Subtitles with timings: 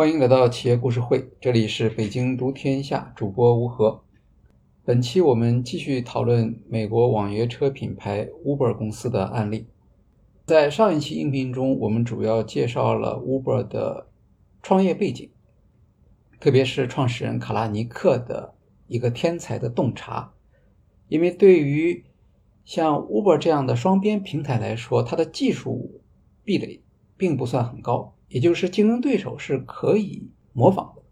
[0.00, 4.02] 欢迎来到企业故事会，这里是北京读天下主播吴和。
[4.82, 9.66] 本期我们继续讨论美国网约车品牌 Uber 公司的案例。
[10.46, 14.06] 在上一期音频中，我们主要介绍了 Uber 的
[14.62, 15.28] 创业背景，
[16.40, 18.54] 特别是创始人卡拉尼克的
[18.86, 20.32] 一个天才的洞察。
[21.08, 22.06] 因为对于
[22.64, 26.00] 像 Uber 这样的双边平台来说，它的技术
[26.42, 26.80] 壁垒
[27.18, 31.02] 并不算很高，也就是竞争对手是可以模仿的。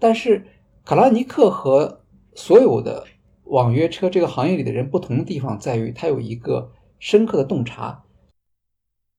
[0.00, 0.46] 但是
[0.84, 2.04] 卡拉尼克和
[2.34, 3.06] 所有的
[3.44, 8.04] 网约车这个行业里的人不同的地方在于，他有一个深刻的洞察，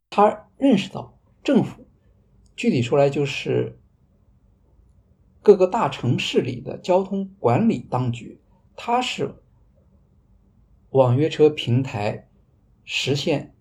[0.10, 1.88] 他认识到政府，
[2.55, 3.80] 具体说来就是
[5.42, 8.42] 各个大城市里的交通管理当局。
[8.76, 9.36] 它是
[10.90, 12.28] 网约车平台
[12.84, 13.55] 实现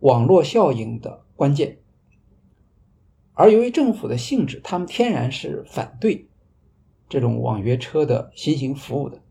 [0.00, 1.78] 网络效应的关键，
[3.38, 6.26] 而由于政府的性质，他们天然是反对
[7.08, 9.22] 这种网约车的新型服务的，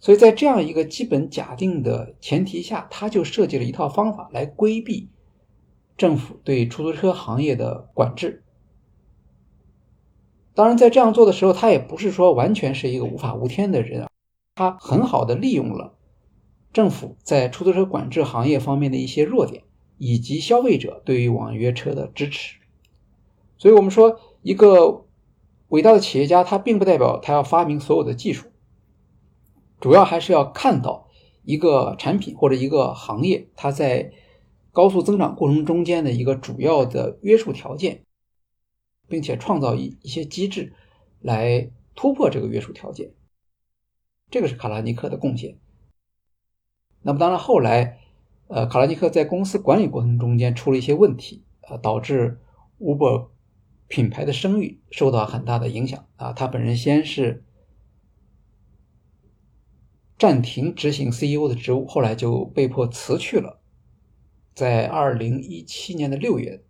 [0.00, 5.10] 所以在这样一个基本假定的前提下，他就设计了一套方法来规避
[5.98, 8.44] 政府对出租车行业的管制。
[10.54, 14.08] 当然，在这样做的时候，他也不是说完全是一个无法无天的人啊，
[14.54, 15.98] 他很好的利用了
[16.72, 19.64] 政府在出租车管制行业方面的一些弱点，
[19.98, 22.61] 以及消费者对于网约车的支持。
[23.62, 25.06] 所以，我们说一个
[25.68, 28.48] 伟大的企业家，他并不代表他要发明所有的技术，
[29.78, 31.08] 主要还是要看到
[31.44, 34.12] 一个产品或者一个行业，它在
[34.72, 38.02] 高速增长过程中间的一个主要的约束条件。
[39.08, 40.72] 并且创造一一些机制
[41.20, 43.12] 来突破这个约束条件，
[44.30, 45.58] 这个是卡拉尼克的贡献。
[47.02, 47.98] 那么当然后来，
[48.46, 52.40] 呃，卡拉尼克在公司管理过程中间出了一些问题，呃，导致
[52.80, 53.28] Uber
[53.92, 56.32] 品牌的声誉受到很大的影响啊。
[56.32, 57.44] 他本人先是
[60.18, 63.60] 暂停执行 CEO 的职务，后来就被迫辞去了，
[64.54, 66.64] 在二零一七年的六月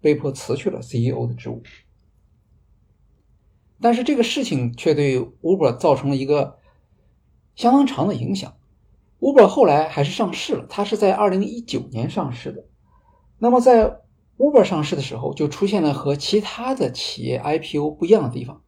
[0.00, 1.64] 被迫辞去了 CEO 的职务。
[3.80, 6.60] 但是这个事情却对 Uber 造成了一个
[7.56, 8.56] 相当长的影响。
[9.18, 12.66] Uber 后来还是上市了，它是在二零一九年上市的。
[13.38, 14.00] 那么在
[14.38, 18.62] Uber 上市的时候，就出现了和其他的企业 IPO 不一样的地方。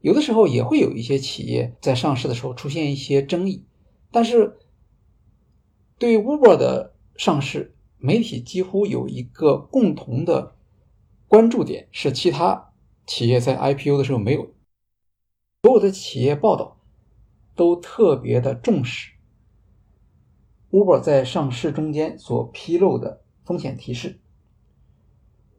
[0.00, 3.66] 有的时候也会有一些企业在上市的时候出现一些争议，
[4.10, 4.58] 但是
[5.98, 10.56] 对 Uber 的上市，媒体几乎有一个共同的
[11.28, 12.70] 关注点是其他。
[13.04, 14.54] 企业在 IPO 的时候没有，
[15.62, 16.80] 所有的企业报道
[17.54, 19.12] 都特别的重视
[20.70, 24.20] Uber 在上市中间所披露的风险提示。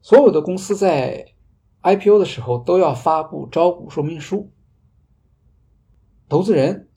[0.04, 1.34] 所有的公司在
[1.82, 4.52] IPO 的时候都要发布招股说明书，
[6.28, 6.90] 投资人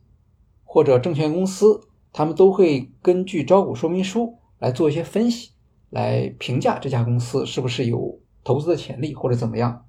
[0.64, 5.52] 或者证券公司他们都会根据招股说明书来做一些分析，
[5.88, 9.86] 来评价这家公司是不是有投资的潜力或者怎么样。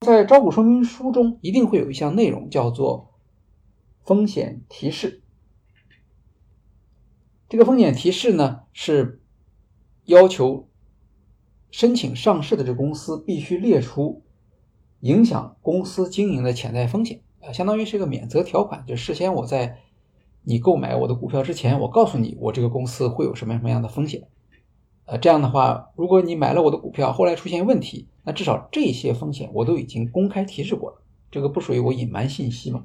[0.00, 3.12] 在招股说明书中，一定会有一项内容叫做
[4.04, 5.22] 风险提示。
[7.46, 9.20] 这个风险提示呢，是
[10.04, 10.67] 要求
[11.70, 14.22] 申请上市的这公司必须列出
[15.00, 19.78] 影响公司经营的潜在风险，啊，相当于是一个免责条款，就事先我在
[20.42, 24.28] 你购买我的股票之前，我告诉你我这个公司会有什么什么样的风险。
[25.04, 32.84] 呃，这样的话，如果你买了我的股票，后来出现问题，那至少这些风险我都已经公开提示过了，这个不属于我隐瞒信息嘛？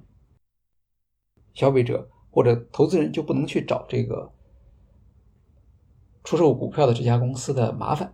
[1.53, 4.31] 消费者或者投资人就不能去找这个
[6.23, 8.13] 出售股票的这家公司的麻烦。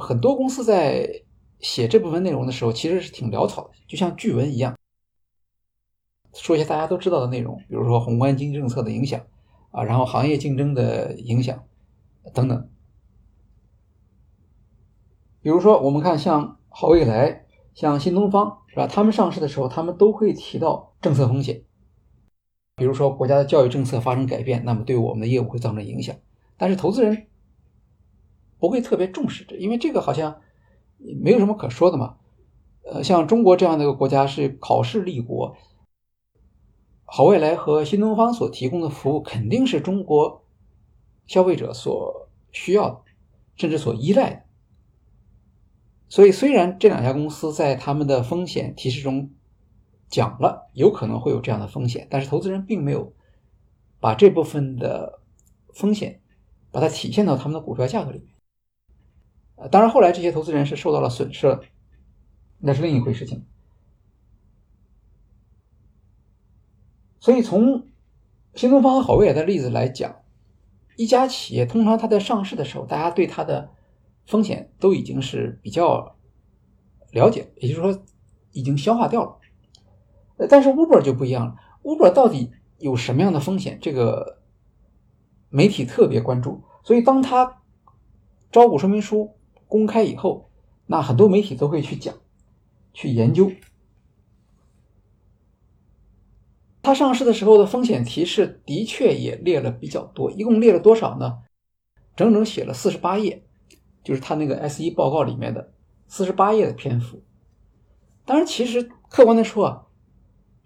[0.00, 1.22] 很多公司在
[1.60, 4.76] 写这部分内容的时候，其实是挺潦草的，就像句文一样，
[6.34, 9.20] 说一些大家都知道的内容，比如说宏观经济政策的影响。
[9.76, 11.64] 啊，然后行业竞争的影响
[12.32, 12.70] 等等，
[15.42, 17.44] 比如说我们看像好未来、
[17.74, 18.86] 像新东方是吧？
[18.86, 21.64] 他们上市的时候，他们都会提到政策风险，
[22.76, 26.14] 比如说国家的教育政策发生改变，那么对我们的业务会造成影响。
[26.56, 27.26] 但是投资人
[28.66, 30.40] 不会特别重视这，因为这个好像
[31.22, 32.16] 没有什么可说的嘛。
[32.84, 35.56] 呃，像中国这样的一个国家是考试立国。
[37.04, 40.44] 好未来和新东方所提供的服务肯定是中国
[41.26, 43.02] 消费者所需要的，
[43.56, 44.42] 甚至所依赖的。
[46.08, 49.30] 所以，虽然这两家公司在他们的风险提示中
[50.08, 53.12] 讲了有可能会有这样的风险，但是投资人并没有
[54.00, 55.20] 把这部分的
[55.74, 56.20] 风险
[56.70, 58.33] 把它体现到他们的股票价格里面。
[59.56, 61.60] 呃，当然后来这些投资人是受到了损失了，
[62.58, 63.44] 那是另一回事情。
[67.20, 67.88] 所以从
[68.54, 70.22] 新东方和好未来的例子来讲，
[70.96, 73.70] 一家企业通常它在上市的时候，大家对它的
[74.26, 76.16] 风险都已经是比较
[77.12, 78.04] 了解，也就是说
[78.52, 79.38] 已经消化掉了。
[80.48, 83.78] 但是 Uber 就不一样了，Uber 到底有什么样的风险？
[83.80, 84.42] 这个
[85.48, 87.62] 媒体特别关注，所以当他
[88.50, 89.33] 招股说明书
[89.74, 90.48] 公开以后，
[90.86, 92.14] 那很多媒体都会去讲、
[92.92, 93.50] 去研究。
[96.80, 101.40] 它上市的时候的风险提示的确也列了比较多，一共列了多少呢？
[102.14, 103.42] 整整写了四十八页，
[104.04, 105.72] 就是它那个 S 一报告里面的
[106.06, 107.24] 四十八页的篇幅。
[108.24, 109.80] 当然，其实客观的说啊。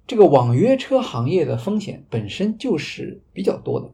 [0.06, 3.90] 这个网约车行业的风险本身就是比较多的，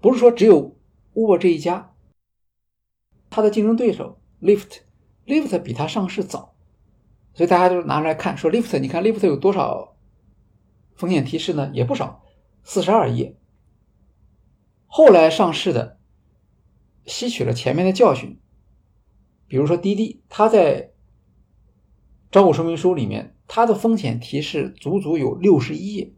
[0.00, 0.76] 不是说只有
[1.14, 1.93] Uber 这一家，
[3.34, 6.54] 它的竞争对手 Lyft，Lyft 比它上市早，
[7.34, 9.96] 所以大家都拿出来看，说 Lyft，你看 Lyft 有多少
[10.94, 11.68] 风险提示呢？
[11.74, 12.22] 也不少，
[12.62, 13.36] 四十二页。
[14.86, 15.98] 后来上市的
[17.06, 18.38] 吸取了前面的教训，
[19.48, 20.92] 比如说滴滴，它在
[22.30, 23.32] 招股说明书里面。
[23.48, 26.14] 它的风险提示足足有六十一页，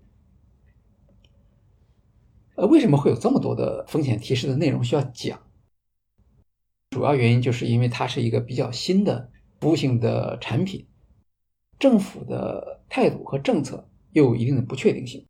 [2.56, 5.45] 呃，为什么会有这么多的风险提示的内容需要讲？
[6.96, 10.86] 主要原因就是因为它是一个比较新的服务性的产品，
[11.78, 15.26] 政府的态度和政策又有一定的不确定性，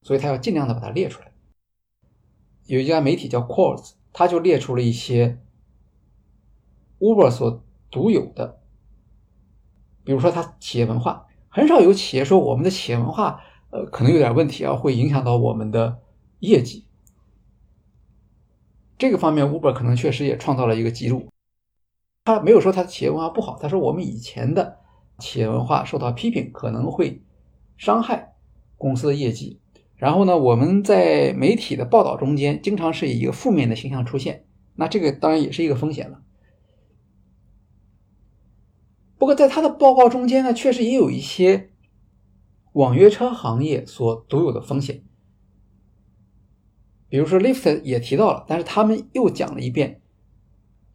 [0.00, 1.30] 所以他要尽量的把它列出来。
[2.64, 5.42] 有一家媒体叫 Quartz，他就列出了一些
[7.00, 8.62] Uber 所独有的。
[10.04, 16.00] 比如说，他企业文化很少有企业说我们的企业文化，呃，可能有点问题啊，会影响到我们的
[16.38, 16.86] 业绩。
[19.02, 21.26] 这个方面，Uber 可能确实也创造了一个记录。
[22.24, 24.78] 他没有说他的企业文化不好，他说我们以前的
[25.18, 27.20] 企业文化受到批评，可能会
[27.76, 28.36] 伤害
[28.78, 29.58] 公司的业绩。
[29.96, 34.44] 然后呢，我们在媒体的报道中间，经常是以一个负面的形象出现，
[34.76, 36.22] 那这个当然也是一个风险了。
[39.18, 41.70] 不过，在他的报告中间呢，确实也有一些
[42.74, 45.02] 网约车行业所独有的风险。
[47.12, 50.00] 比如说，Lyft 也提到了，但是他们又讲了一遍，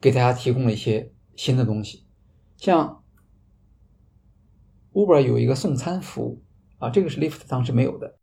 [0.01, 2.07] 给大家提供了一些新的东西。
[2.55, 3.03] 像
[4.93, 6.41] Uber 有一个送餐服务
[6.79, 8.17] 啊，这个是 Lyft 当时没有的。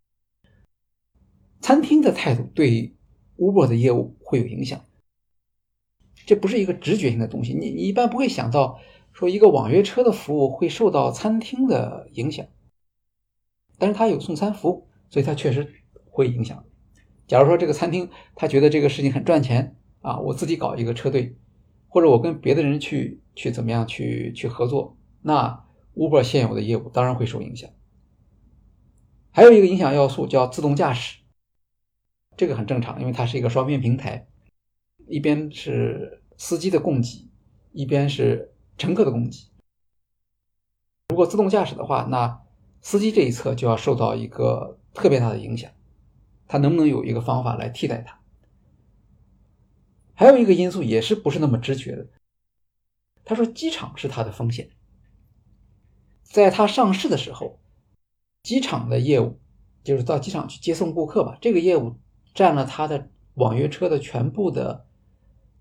[1.61, 2.97] 餐厅的态度对
[3.37, 4.85] Uber 的业务会有影响，
[6.27, 8.81] 这不是一个直觉性的东西，你你一般不会想到。
[9.13, 12.45] 说一个网约车的服务会受到餐厅的影响，
[13.79, 15.73] 但是他有送餐服务，所以他确实
[16.11, 16.65] 会影响。
[17.27, 21.37] 假如说这个餐厅他觉得这个事情很赚钱啊，我自己搞一个车队，
[21.89, 27.71] 或者我跟别的人去去怎么样去去合作，那 Uber 现有的业务当然会受影响。
[29.31, 31.19] 还有一个影响要素叫自动驾驶，
[32.37, 34.27] 这个很正常，因为它是一个双边平台，
[35.07, 37.29] 一边是司机的供给，
[37.73, 38.51] 一边是。
[38.77, 39.53] 乘客的供给，
[41.11, 42.43] 如果自动驾驶的话，那
[42.81, 45.71] 司机这一侧就要受到一个特别大的影响。
[46.55, 48.21] 他能不能有一个方法来替代它？
[50.15, 52.07] 还有一个因素也是不是那么直觉的。
[53.25, 54.71] 他说，机场是他的风险。
[56.23, 57.59] 在他上市的时候，
[58.45, 59.41] 机场的业务
[59.83, 61.97] 就是到机场去接送顾客吧，这个业务
[62.35, 64.87] 占了他的网约车的全部的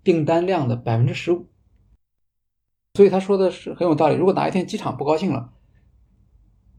[0.04, 1.48] 订单量的百分之十五。
[2.92, 4.14] 所以他说的是很有道理。
[4.14, 5.52] 如果哪一天机场不高兴了，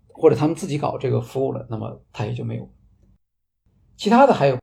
[0.07, 2.69] 或者他们自己搞这个服务了，那么他也就没有。
[3.97, 4.57] 其他的还有，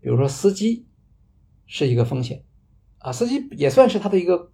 [0.00, 0.86] 比如说司机
[1.66, 2.44] 是一个风险
[2.98, 4.52] 啊，司机也算是他的一个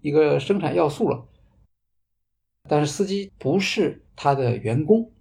[0.00, 1.28] 一个生产要素了。
[2.68, 5.12] 但是司机不是他的员工，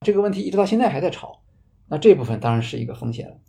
[0.00, 1.42] 这个问题一直到现在还在吵。
[1.86, 3.40] 那这部分当然是一个风险了。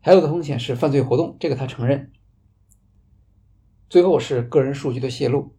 [0.00, 2.12] 还有的风险是犯罪活动，这个他承认。
[3.90, 5.54] 最后是个人数据的泄露，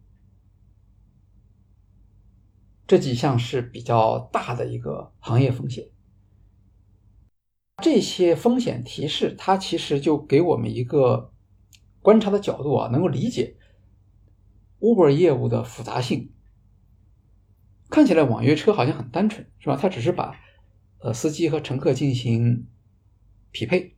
[2.86, 5.88] 这几项是比较大的一个行业风险。
[7.80, 11.32] 这些风险提示，它其实就给我们一个
[12.00, 13.56] 观察的角度啊，能够理解
[14.78, 16.32] Uber 业务的复杂性。
[17.88, 19.76] 看起来网约车好像很单纯，是吧？
[19.76, 20.36] 它只是把
[21.00, 22.68] 呃司机和乘客进行
[23.50, 23.96] 匹配。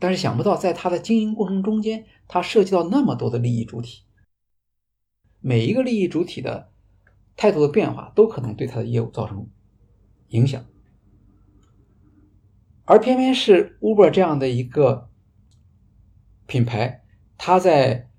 [0.00, 4.02] 但是想不到，在它的经营过程中间，它涉及到那么多的利益主体，
[5.40, 6.72] 每一个利益主体的
[7.36, 9.46] 态度的变化，都可能对它的业务造成
[10.28, 10.64] 影响。
[12.90, 15.08] 而偏偏是 Uber 这样的一个
[16.48, 17.04] 品牌，
[17.38, 18.10] 它在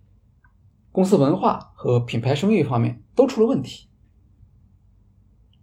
[0.93, 3.89] 公司文化和品牌声誉方面都出了问题。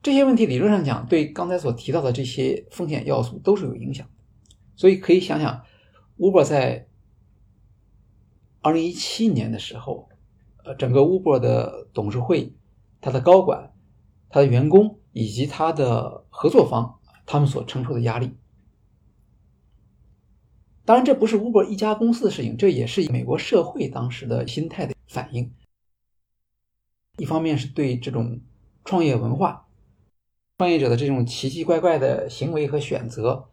[0.02, 4.12] 这些问题理论上讲，对刚才所提到的这些风险要素都是有影响的。
[4.76, 5.64] 所以可以想想
[6.18, 6.86] ，Uber 在
[8.60, 10.10] 二零一七年的时候，
[10.64, 12.54] 呃，整个 Uber 的董事会、
[13.00, 13.72] 它的高管、
[14.28, 18.36] 它的员工以及它的合作方，他们所承受的压力。
[20.88, 25.52] 当然，这不是 Uber 一家公司的事情，这也是美国社会当时的心态的反应。
[27.18, 28.40] 一方面是对这种
[28.86, 29.68] 创业文化、
[30.56, 33.50] 创业者的这种奇奇怪怪的行为和选择。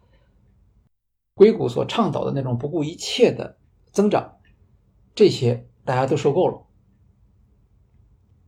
[1.34, 3.58] 硅谷所倡导的那种不顾一切的
[3.92, 4.38] 增长，
[5.14, 6.62] 这些大家都受够了。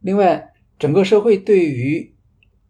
[0.00, 2.16] 另外，整个社会对于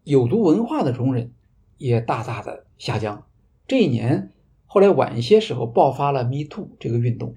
[0.03, 1.33] 有毒文化的容忍
[1.77, 3.25] 也大大的下降。
[3.65, 4.33] 这一年
[4.71, 7.35] 后来晚一些时候爆发了 “Me Too” 这个运动。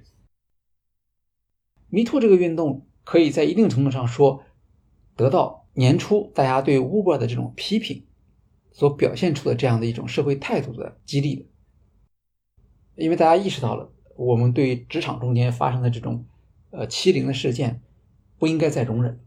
[1.89, 4.43] “Me Too” 这个运动可以在一定程度上说，
[5.17, 8.05] 得到年初大家对 Uber 的这种批评
[8.71, 11.47] 所表现出的这样的一种社会态度的激励的。
[12.97, 16.27] 因为大家意识到了，我们对职场中间发生的这种
[16.69, 17.81] 呃欺凌的事件
[18.39, 19.19] 不应该再容忍，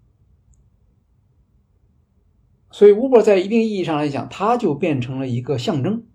[2.70, 6.06] 所以 Uber 在一定意义上来讲，它就变成了一个象征，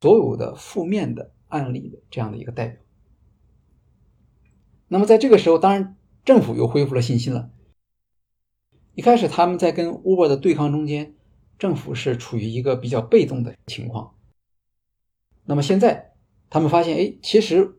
[0.00, 2.80] 所有的负面的案例的这样的一个代表。
[4.88, 7.50] 那么在这个时候，当然政府又恢复了信心了。
[8.94, 11.14] 一开始他们在跟 Uber 的对抗中间，
[11.58, 14.14] 政府是处于一个比较被动的情况。
[15.44, 16.08] 那么现在。
[16.52, 17.78] 他们发现，哎，其实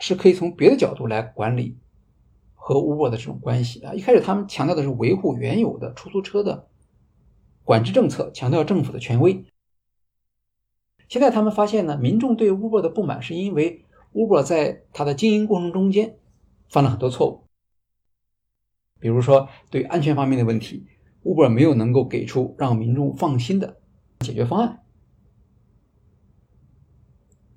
[0.00, 1.78] 是可以从别的角度来管理
[2.54, 3.94] 和 Uber 的这种关系啊。
[3.94, 6.66] 一开始他们强调的是维护原有的出租车的
[7.62, 9.44] 管制政策，强调政府的权威。
[11.10, 16.16] 现在他们发现呢，民众对 Uber 的不满是因为 Uber 在它的经营过程中间
[16.68, 17.42] 犯了很多错误，
[19.00, 20.86] 比如说对安全方面的问题
[21.24, 23.80] ，Uber 没有能够给出让民众放心的
[24.20, 24.84] 解决方案。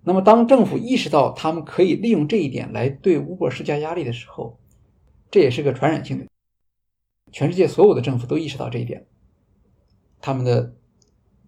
[0.01, 4.59] 那么，当政府意识到他们可以利用这一点来对 Uber 施加压力的时候，
[5.29, 6.25] 这也是个传染性的。
[7.31, 9.05] 全世界所有的政府都意识到这一点，
[10.19, 10.75] 他们的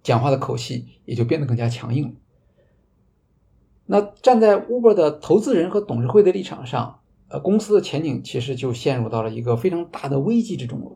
[0.05, 2.13] 讲话的口气也就变得更加强硬了。
[3.87, 10.95] 那站在 Uber 的投资人和董事会的立场上，呃，公司的前景其实就陷入到了一个非常大的危机之中了。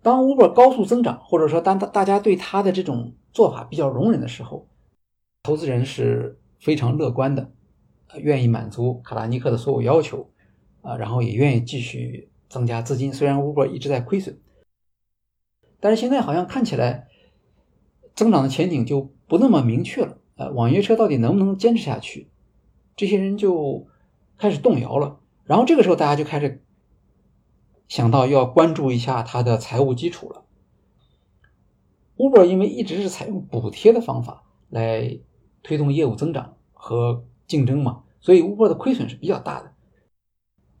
[0.00, 4.68] 当 Uber 高速增长，或者说当大大家对他的这种做法比较容忍的时候，
[5.42, 7.50] 投资人是非常乐观的，
[8.20, 10.30] 愿意满足卡拉尼克的所有要求，
[10.82, 13.12] 啊，然后也愿意继续增加资金。
[13.12, 14.38] 虽然 Uber 一直在亏损，
[15.80, 17.08] 但是现在好像看起来
[18.14, 20.18] 增长的前景就不那么明确了。
[20.36, 22.30] 呃，网约车到底能不能坚持下去？
[22.96, 23.86] 这些人就
[24.36, 25.20] 开始动摇了。
[25.44, 26.62] 然后这个时候，大家就开始
[27.88, 30.44] 想到要关注一下它的财务基础了。
[32.16, 35.20] Uber 因为一直是采用补贴的方法来
[35.62, 39.72] 推动业务增长和竞争嘛，所以 Uber 的亏损是比较大的。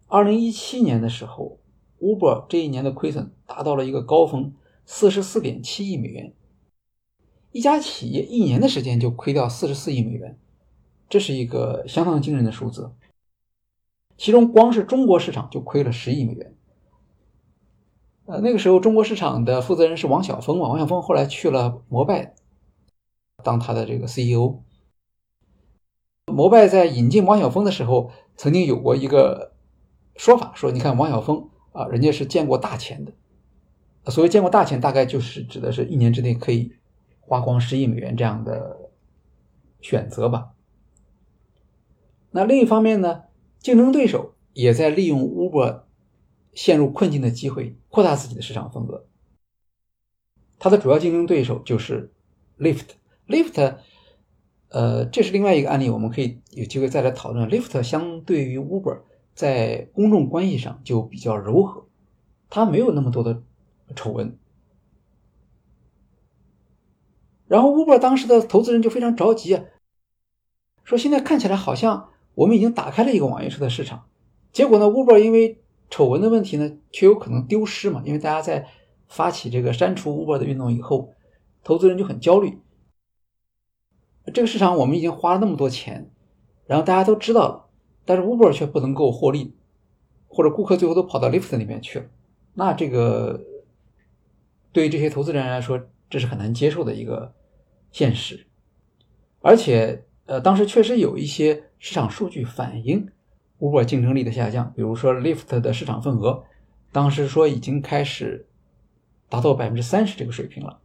[0.06, 1.60] 二零一七年的时候
[2.00, 4.54] ，Uber 这一年的亏损达到了一个高峰，
[4.90, 6.32] 四十四点七亿美元。
[7.52, 10.38] 一家企业一年的时间就亏掉四十四亿美元，
[11.10, 12.90] 这是一个相当惊人的数字。
[14.16, 16.56] 其中光是中国市场就亏了十亿美元。
[18.24, 20.68] 呃，那个时候中国市场的负责人是王晓峰嘛？
[20.68, 22.34] 王晓峰后来去了摩拜，
[23.44, 24.62] 当他的这个 CEO。
[26.32, 29.52] 摩拜在引进王晓峰的时候，曾经有过一个
[30.16, 33.12] 说法，说你看王晓峰啊，人家是见过大钱的。
[34.10, 36.72] 所谓见过大钱，大概就是指的是一年之内可以
[37.20, 38.90] 花光十亿美元这样的
[39.80, 40.50] 选择吧。
[42.30, 43.22] 那另一方面呢，
[43.60, 45.82] 竞争对手也在利用 Uber。
[46.54, 49.04] 陷入困境的机会，扩大自己的市场份额。
[50.58, 52.10] 它的主要竞争对手就是
[52.58, 52.86] Lyft。
[53.28, 53.76] Lyft，
[54.70, 57.48] 呃，这是另外一个案例，我们可以有机会再来讨论。
[57.48, 59.02] Lyft 相对于 Uber
[59.34, 61.86] 在公众关系上就比较柔和，
[62.50, 63.40] 它没有那么多的
[63.94, 64.38] 丑闻。
[67.46, 69.64] 然后 Uber 当时的投资人就非常着急啊，
[70.84, 74.06] 说现在看起来好像我们已经打开了一个网约车的市场，
[74.52, 78.02] 结果呢，Uber 因为丑闻的问题呢，却有可能丢失嘛？
[78.04, 78.68] 因为大家在
[79.08, 81.14] 发起这个删除 Uber 的运动以后，
[81.64, 82.58] 投资人就很焦虑。
[84.34, 86.10] 这个市场我们已经花了那么多钱，
[86.66, 87.64] 然后大家都知道了，
[88.04, 89.54] 但是 Uber 却不能够获利，
[90.26, 92.04] 或者顾客最后都跑到 Lyft 里面去了，
[92.52, 93.42] 那这个
[94.78, 97.34] 对于这些投资人来说，这是很难接受的一个
[97.90, 98.46] 现实。
[99.40, 103.08] 而且，呃，当时确实有一些市场数据反映
[103.58, 106.44] Uber 竞争力的下降，比如说 Lyft 的市场份额，
[106.92, 108.46] 当时说已经开始
[109.28, 110.78] 达到百分之三十这个水平了。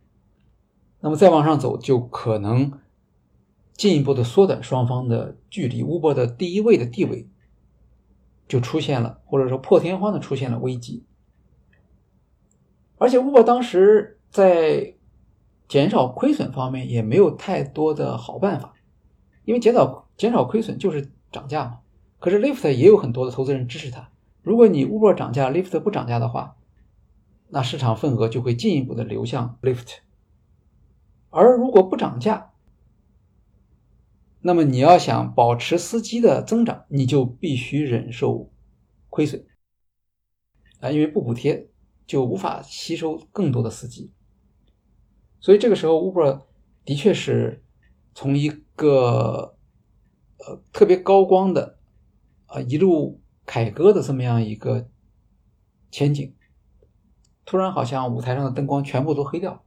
[0.99, 2.71] 那么再往上走，就可能
[3.73, 7.27] 进一步的缩短双方的距离，Uber 的第一位的地位
[8.47, 11.05] 就出现了，或者说破天荒的出现了危机。
[13.03, 14.95] 而且，Uber 当时在
[15.67, 18.75] 减少亏损方面也没有太多的好办法，
[19.43, 21.81] 因为减少减少亏损就是涨价嘛。
[22.19, 24.09] 可是 Lyft 也有很多的投资人支持它。
[24.41, 26.55] 如果你 Uber 涨价，Lyft 不涨价的话，
[27.49, 29.97] 那市场份额就会进一步的流向 Lyft。
[31.29, 32.53] 而如果不涨价，
[34.39, 38.49] 那么你要想保持司机的增长，你就必须忍受
[39.09, 39.45] 亏损
[40.79, 41.67] 啊，因为不补贴
[42.05, 44.11] 就无法吸收更多的司机。
[45.39, 46.41] 所以这个时候，Uber
[46.85, 47.63] 的确是
[48.13, 49.57] 从一个
[50.37, 51.79] 呃特别高光的
[52.45, 54.89] 啊一路凯歌的这么样一个
[55.91, 56.35] 前景，
[57.45, 59.65] 突然好像舞台上的灯光全部都黑掉。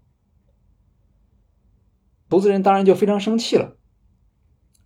[2.29, 3.77] 投资人当然就非常生气了，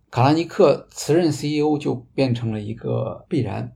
[0.09, 3.75] 卡拉尼克辞任 CEO 就变成了一个必然。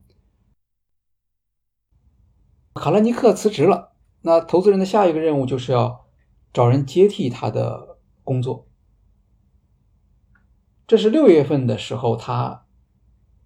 [2.76, 3.92] 卡拉尼克辞职了，
[4.22, 6.06] 那投资人的下一个任务就是要
[6.52, 8.66] 找人接替他的工作。
[10.86, 12.66] 这是六月份的时候他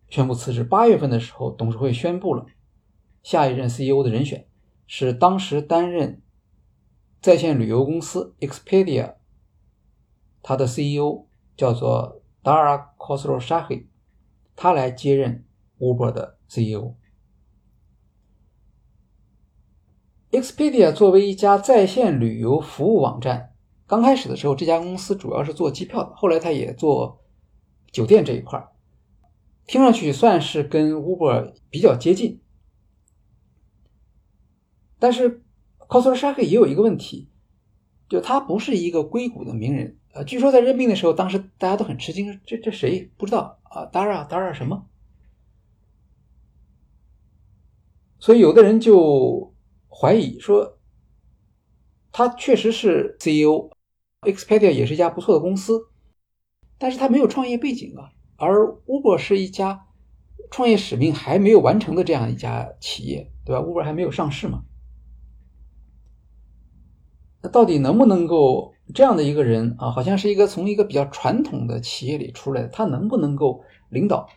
[0.09, 2.45] 宣布辞职，八月份的时候董事会宣布了
[3.23, 4.47] 下一任 CEO 的人选
[4.87, 6.21] 是当时担任
[7.23, 9.15] 在线旅游公司 Expedia。
[10.43, 13.87] 他的 CEO 叫做 Dara Khosrowshahi，
[14.57, 15.45] 他来接任
[15.79, 16.95] Uber 的 CEO。
[20.31, 23.53] Expedia 作为一家在线旅游服务网站，
[23.87, 27.21] 刚开始的时候，这家公司主要是做机票的，后来他也做
[27.91, 28.69] 酒店这一块
[29.67, 32.41] 听上去算是跟 Uber 比较接近。
[35.01, 35.43] 但是
[35.89, 37.29] Khosrowshahi 也有一个问题，
[38.09, 39.97] 就他不是一个硅谷的名人。
[40.13, 44.87] 呃，据说在任命的时候，当时大家都很吃惊，这这谁不知道啊？Dara Dara 什么？
[48.21, 49.55] 所以有的人就
[49.91, 50.79] 怀疑说，
[52.13, 55.89] 他确实是 CEO，Expedia 也是一家不错的公司，
[56.79, 58.13] 但是他没有创业背景啊。
[58.37, 59.87] 而 Uber 是一家
[60.51, 64.63] 创业使命还没有完成的这样一家企业，对吧？Uber 还没有上市嘛？
[67.43, 68.75] 那到底能不能够？
[68.93, 74.29] 这样的一个人啊，好像是一个从一个比较传统的企业里出来的，他能不能够领导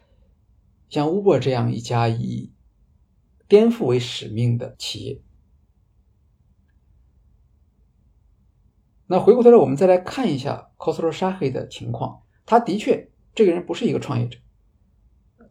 [0.90, 2.52] 像 Uber 这样一家以
[3.48, 5.20] 颠覆为使命的企业？
[9.06, 12.22] 那回过头来，我们再来看一下 c o s r o s h a h i 的情况。
[12.46, 14.40] 他的确，这个人不是一个创业者，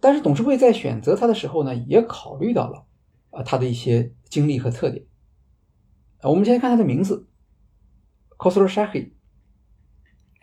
[0.01, 2.87] 但是董事会在选择他的时候呢，也考虑到了
[3.31, 5.05] 啊他的一些经历和特点。
[6.23, 7.29] 我们先看他的名字。
[8.39, 9.13] Khosrowshahi，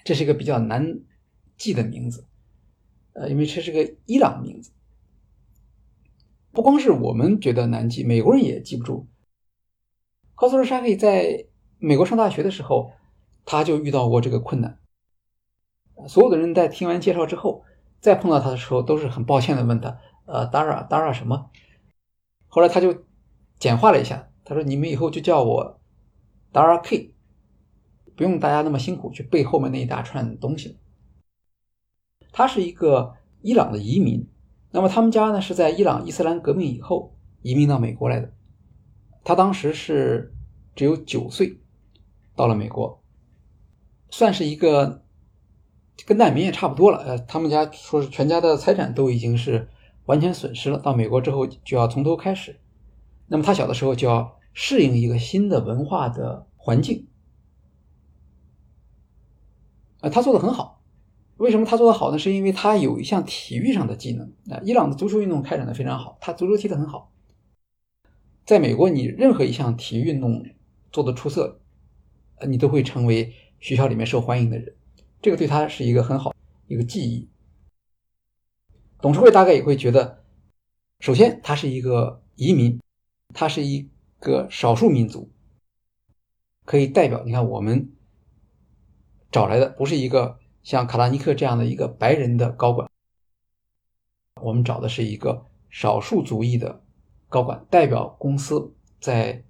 [0.05, 1.01] 这是一个比较难
[1.57, 2.25] 记的名字，
[3.13, 4.71] 呃，因为这是个伊朗名字，
[6.51, 9.07] 不光是我们觉得难记，美国人也记不住。
[10.35, 12.91] Khosrowshahi 在美国上大学的时候，
[13.45, 14.79] 他就遇到过这个困难。
[16.07, 17.63] 所有的人在听完介绍之后，
[17.99, 21.49] 再碰到他的时候，都是很抱歉的问他：“呃，Dara Dara 什么？”
[22.47, 23.03] 后来他就
[23.57, 25.79] 简化了一下，他说：“你们以后就叫我
[26.53, 27.13] Dara K。”
[28.15, 30.75] 不用大家那么辛苦去背后面那一大串东西了。
[32.33, 34.27] 他是一个伊朗的移民，
[34.71, 38.33] 那么他们家呢是在伊朗伊斯兰革命以后移民到美国来的。
[39.23, 40.33] 他当时是
[40.75, 41.61] 只有九岁，
[42.35, 42.98] 到了美国，
[44.09, 45.03] 算是一个
[46.05, 46.97] 跟难民也差不多了。
[46.99, 49.69] 呃，他们家说是全家的财产都已经是
[50.05, 52.59] 完全损失了，到美国之后就要从头开始。
[53.27, 57.07] 那么他小的时候就要适应一个新的文化的环境。
[60.01, 60.81] 啊，他做的很好。
[61.37, 62.17] 为什么他做的好呢？
[62.17, 64.33] 是因为他有一项体育上的技能。
[64.49, 67.11] 啊，伊朗的足球运动开展的非常好，他足球踢得很好。
[68.45, 70.43] 在美国，你任何一项体育运动
[70.91, 71.61] 做的出色，
[72.37, 74.75] 呃，你都会成为学校里面受欢迎的人。
[75.21, 76.33] 这个对他是一个很好
[76.67, 77.29] 一个记忆。
[79.01, 80.23] 董事会大概也会觉得，
[80.99, 82.81] 首先他是一个移民，
[83.33, 85.31] 他是一个少数民族，
[86.65, 87.91] 可以代表你看我们。
[89.31, 92.89] 找来的不是一个像卡拉尼克这样的一个白人的高管，
[94.41, 96.81] 我们找的是一个少数族裔的
[97.27, 99.43] 高管，代表公司在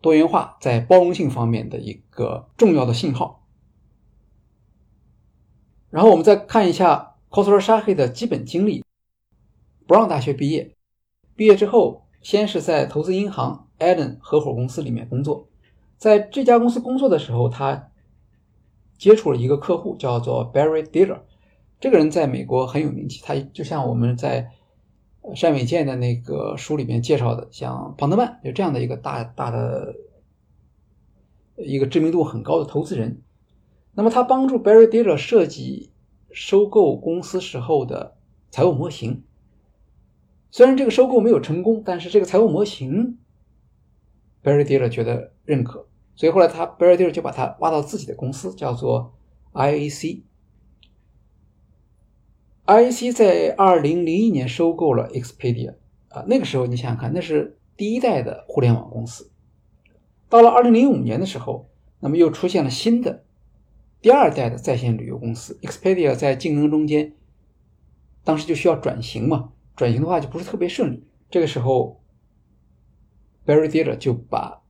[0.00, 3.46] 多元化、在包容性方面的一个重要的信号。
[5.90, 8.84] 然后我们再看一下 k o s r o s h a h i 的基本经历。
[9.86, 10.76] Brown 大学毕业，
[11.34, 15.48] 毕业之后先是在投资银行 Allen 合伙公司里面工作。
[15.98, 17.90] 在这家公司工作的时候，他
[18.96, 21.20] 接触了一个客户，叫做 Barry Diller。
[21.80, 24.50] 这个人在美国很有名气，他就像我们在
[25.40, 29.94] 单伟健的那个书里面介绍的，像庞德曼就这样的一个大大的
[31.56, 33.20] 一个知名度很高的投资人。
[33.92, 35.90] 那么他帮助 Barry Diller 设计
[36.32, 38.16] 收购公司时候的
[38.50, 39.22] 财务模型。
[40.50, 43.18] 虽然这个收购没有成功，但是这个财务模型
[44.42, 49.12] Barry Diller 觉得认可，所以后来他 Barry Diller 就把他挖到自己的公司，叫做
[49.52, 50.22] IAC。
[52.70, 55.74] IAC 在二零零一年收购了 Expedia
[56.08, 59.32] 啊，那个时候你想想看，那是第一代的互联网公司。
[60.28, 63.24] 到了二零零五年的时候，那么又出现了新的
[64.00, 67.14] 第二代的在线旅游公司 Expedia，在竞争中间，
[68.22, 71.02] 当时就需要转型嘛，转型的话就不是特别顺利。
[71.28, 72.00] 这个时候
[73.44, 74.62] ，Barry Diller 就把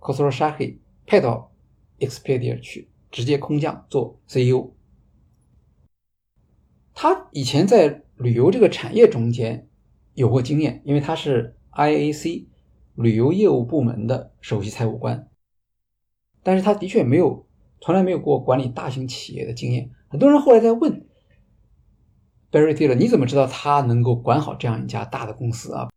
[0.00, 1.52] k o s r o s h a h i 派到
[2.00, 4.72] Expedia 去，直接空降做 CEO。
[6.94, 9.68] 他以前在旅游这个产业中间
[10.14, 12.46] 有过经验，因为他是 IAC
[12.94, 15.28] 旅游业务部门的首席财务官。
[16.42, 17.46] 但是他的确没有，
[17.80, 19.90] 从来没有过管理大型企业的经验。
[20.08, 21.04] 很多人后来在问
[22.52, 25.88] Barry Diller，你怎么知道他能够管好这样一家大的公司啊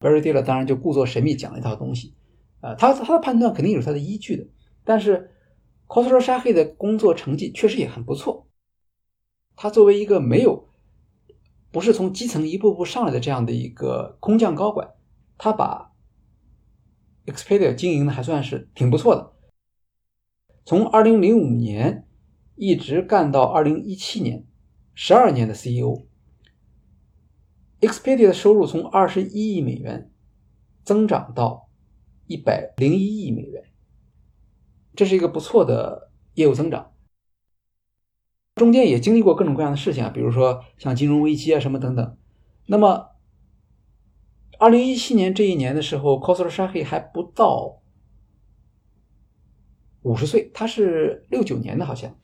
[0.00, 2.14] ？Barry Diller 当然就故作神秘讲了一套东西，
[2.60, 4.46] 啊，他他的判断肯定有他的依据的。
[4.84, 5.30] 但是
[5.88, 8.45] c o s r o s h a h i 的工作成绩确实也很不错。
[9.56, 10.68] 他作为一个没有，
[11.72, 14.90] 不是从基层一步步上来的这样的一个空降高管，
[15.38, 15.92] 他把
[17.24, 19.32] Expedia 经营的还算是挺不错的。
[20.64, 22.06] 从二零零五年
[22.54, 24.44] 一直干到二零一七年，
[24.94, 30.12] 十二年的 CEO，Expedia 的收入从二十一亿美元
[30.84, 31.70] 增长到
[32.26, 33.64] 一百零一亿美元，
[34.94, 36.92] 这是一个不错的业务增长。
[38.56, 42.16] 中间也经历过各种各样的事情啊，比如说像金融危机啊什么等等。
[42.64, 43.10] 那么，
[44.58, 47.82] 二零一七年这一年的时候 c o s r o s h a h i 还不到
[50.00, 52.16] 五十岁，他是六九年的，好像。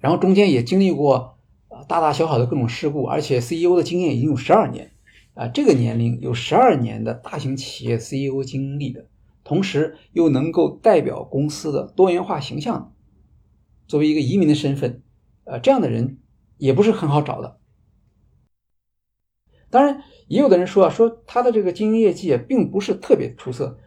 [0.00, 1.38] 然后中间也经历过
[1.86, 4.92] 大大小小的各种事故，而且 CEO 的经验已经有十二年
[5.34, 9.06] 啊，这个年龄有十二年的大型企业 CEO 经历的，
[9.44, 12.94] 同时又能够代表公司的多元化形象，
[13.86, 15.02] 作为一个移民的身份。
[15.48, 16.18] 呃，这样的人
[16.58, 17.58] 也不是很好找的。
[19.70, 23.78] 当然，也有的人说啊，说他的这个经营业绩并不是特别出色。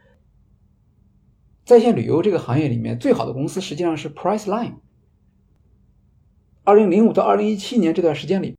[1.64, 4.80] 在线旅游这个行业里面，最好的公司实际上是 Priceline。
[6.64, 8.58] 二零零五到二零一七年这段时间里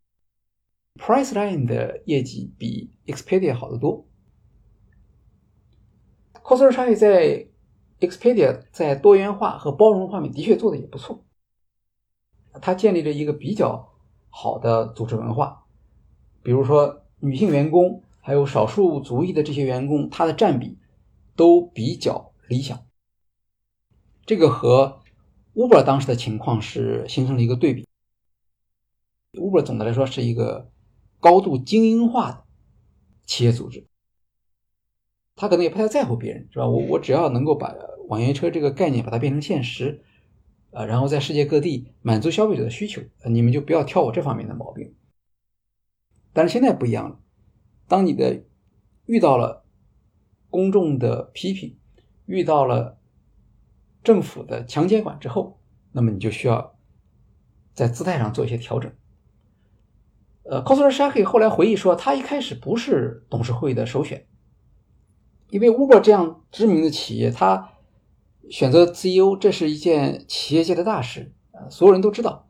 [0.99, 4.07] ，Priceline 的业绩比 Expedia 好得多。
[6.35, 7.47] c o s r o s h a 在
[8.01, 11.25] Expedia 在多元化和包容方面的确做的也不错。
[12.61, 13.93] 他建立了一个比较
[14.29, 15.65] 好的组织文化，
[16.43, 20.79] 比如说女性员工还有少数族裔的这些员工，他的占比
[21.35, 22.85] 都比较理想。
[24.27, 25.01] 这个和
[25.55, 27.87] Uber 当时的情况是形成了一个对比。
[29.33, 30.71] Uber 总的来说是一个
[31.21, 32.45] 高度精英化的
[33.25, 33.87] 企业组织，
[35.37, 36.69] 他可能也不太在乎别人，是吧？
[36.69, 37.75] 我我只要能够把
[38.09, 40.05] 网约车这个概念把它变成现实。
[40.73, 44.95] 啊，然后在世界各地满足消费者的需求，你们就不要挑我这方面的毛病。
[46.33, 47.21] 但是现在不一样了，
[47.87, 48.43] 当你的
[49.05, 49.67] 遇到了
[50.49, 51.77] 公众的批评，
[52.25, 52.99] 遇到了
[54.03, 55.61] 政府的强监管之后，
[55.93, 56.75] 那么你就需要
[57.75, 58.91] 在姿态上做一些调整。
[60.45, 64.27] 呃 c o s r s h a h i 后来回忆说，他一开始不是董事会的首选，
[65.51, 67.69] 因为 Uber 这样知名的企业，他。
[68.51, 72.49] 选择 CEO，这是一件企业界的大事啊，所有人都知道。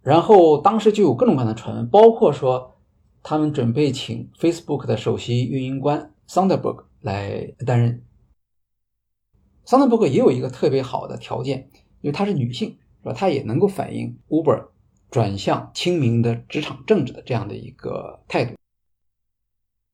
[0.00, 2.80] 然后当时就有各种各样的传闻，包括说
[3.22, 8.04] 他们准备请 Facebook 的首席运营官 Sonderberg 来担任。
[9.64, 13.12] Sonderberg 也有一个特别好的条件，因为她是女性，是吧？
[13.12, 14.70] 她也能够反映 Uber
[15.08, 18.56] 转向亲民的职场政治的这样的一个态度。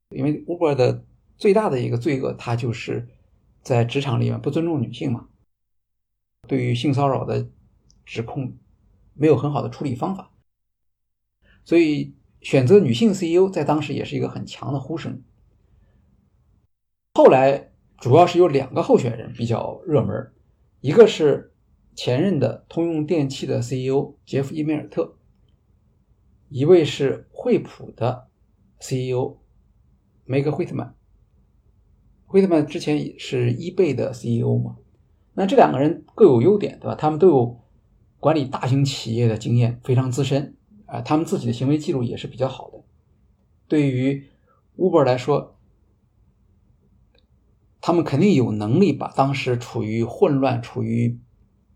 [0.09, 1.05] 因为 Uber 的
[1.37, 3.09] 最大的一个罪恶，它就是。
[3.69, 5.29] 在职场里面不尊重女性嘛？
[6.47, 7.51] 对于性骚扰的
[8.07, 8.57] 指控
[9.13, 10.31] 没有很好的处理方法，
[11.67, 15.23] 所以选择女性 CEO 在当时也是一个很强的呼声。
[17.13, 20.33] 后来主要是有两个候选人比较热门，
[20.81, 21.53] 一个是
[21.95, 25.19] 前任的通用电气的 CEO 杰夫·伊梅尔特，
[26.49, 28.31] 一位是惠普的
[28.79, 29.37] CEO
[30.25, 30.98] 梅格·惠特曼。
[32.29, 34.77] 惠特曼之前是伊贝的 CEO 嘛？
[35.33, 36.95] 那这两个人各有优点，对吧？
[36.95, 37.59] 他们都有
[38.21, 41.01] 管理大型企业的经验，非常资深啊。
[41.01, 42.85] 他们自己的行为记录也是比较好的。
[43.67, 44.27] 对于
[44.77, 45.57] Uber 来说，
[47.81, 51.19] 他们肯定有能力把当时处于混乱、处于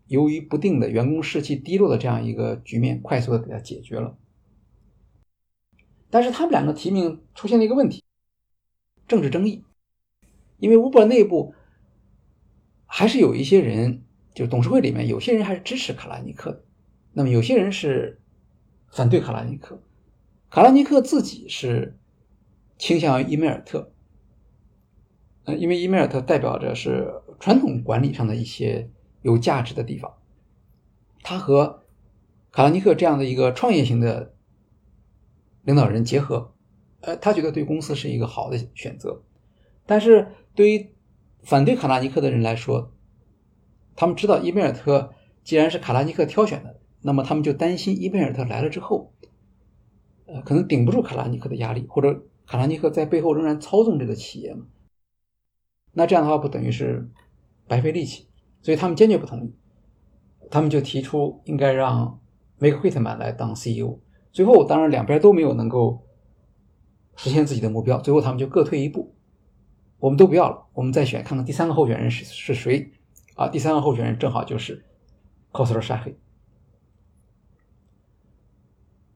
[0.05, 4.15] 犹豫不定的员工士气低落的这样一个局面，快速的给它解决了。
[6.11, 8.03] 但是他们两个提名出现了一个问题：
[9.07, 9.63] 政治争议。
[10.63, 11.53] 因为 Uber 内部
[12.85, 16.63] 还是有一些人，就董事会里面有些人还是支持卡拉尼克的，
[17.11, 18.21] 那么有些人是
[18.89, 19.83] 反对卡拉尼克。
[20.49, 21.99] 卡拉尼克自己是
[22.77, 23.91] 倾向于伊梅尔特。
[25.43, 28.89] 呃，因为伊梅尔特代表着是传统管理上的一些
[29.21, 30.13] 有价值的地方，
[31.23, 31.83] 他和
[32.53, 34.33] 卡拉尼克这样的一个创业型的
[35.63, 36.53] 领导人结合，
[37.01, 39.21] 呃，他觉得对公司是一个好的选择。
[39.85, 40.93] 但是对于
[41.41, 42.91] 反对卡拉尼克的人来说，
[43.95, 45.13] 他们知道伊梅尔特
[45.43, 49.13] 既然是卡拉尼克挑选的，那么他们就担心伊梅尔特来了之后，
[50.25, 54.65] 呃，可能顶不住卡拉尼克的压力，或者卡拉尼克在背后仍然操纵这个企业嘛。
[55.91, 57.09] 那这样的话不等于是
[57.67, 58.27] 白费力气，
[58.61, 59.53] 所以他们坚决不同意。
[60.51, 62.19] 他们就提出应该让
[62.57, 63.99] 梅克惠特曼来当 CEO。
[64.31, 66.05] 最后当然两边都没有能够
[67.15, 69.15] 实现自己的目标，最后他们就各退一步，
[70.03, 72.91] 我们都不要了，我们再选看看第三个候选人是是谁
[73.35, 73.47] 啊？
[73.47, 74.83] 第三个候选人正好就是
[75.53, 76.17] c o s 沙黑。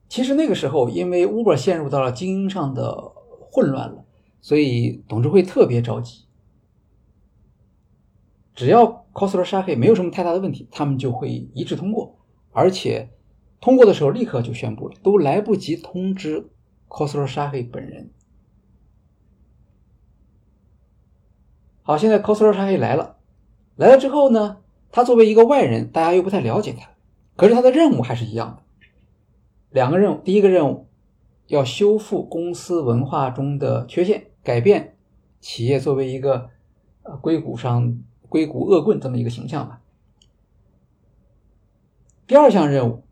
[0.08, 3.12] 其实那个时候，因为 Uber 陷入到了经营上的
[3.52, 4.06] 混乱了，
[4.40, 6.24] 所以董事会特别着急。
[8.54, 12.16] 只要 Costco 沙黑没有什么太大的问题，他们就会一致通过，
[12.50, 13.10] 而且
[13.60, 16.48] 通过的时候立刻就宣布了，都来不及通知
[16.88, 18.10] Costco 沙黑本人。
[21.88, 23.16] 好，现在 Costco 沙黑来了，
[23.76, 24.58] 来了之后呢，
[24.92, 26.90] 他作为一个外人，大家又不太了解他，
[27.34, 28.62] 可是他的任务还是一样的，
[29.70, 30.86] 两个任务，第一个任务
[31.46, 34.98] 要修复公司文化中的缺陷，改变
[35.40, 36.50] 企业作为一个
[37.04, 37.98] 呃硅谷上。
[38.28, 39.80] 硅谷恶棍这么一个形象吧。
[42.26, 43.02] 第二项任务，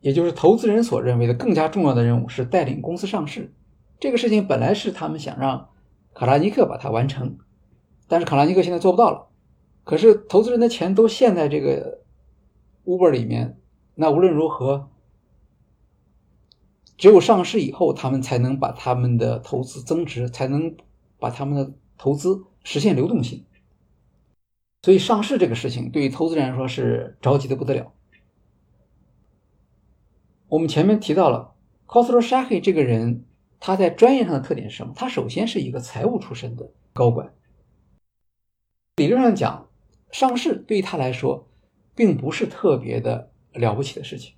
[0.00, 3.52] 也就是投资人所认为的更加重要的任务，是带领公司上市。
[3.98, 5.68] 这个事情本来是他们想让
[6.14, 7.38] 卡拉尼克把它完成，
[8.08, 9.28] 但是卡拉尼克现在做不到了。
[9.84, 12.02] 可是投资人的钱都陷在这个
[12.84, 13.58] Uber 里面，
[13.94, 14.90] 那无论如何，
[16.96, 20.76] 只有上市以后，他们才能把他们的投资增值，才能
[21.18, 23.44] 把他们的投资实现流动性。
[24.82, 27.92] 所以上市这个事情对于投资人来说是着急的不得了。
[30.48, 31.54] 我们前面提到了
[31.86, 33.24] c o s t o s h a h i 这个人，
[33.60, 34.94] 他在专业上的特点是什么？
[34.96, 37.32] 他首先是一个财务出身的高管。
[38.96, 39.68] 理论上讲，
[40.10, 41.46] 上市对于他来说
[41.94, 44.34] 并不是特别的了不起的事情。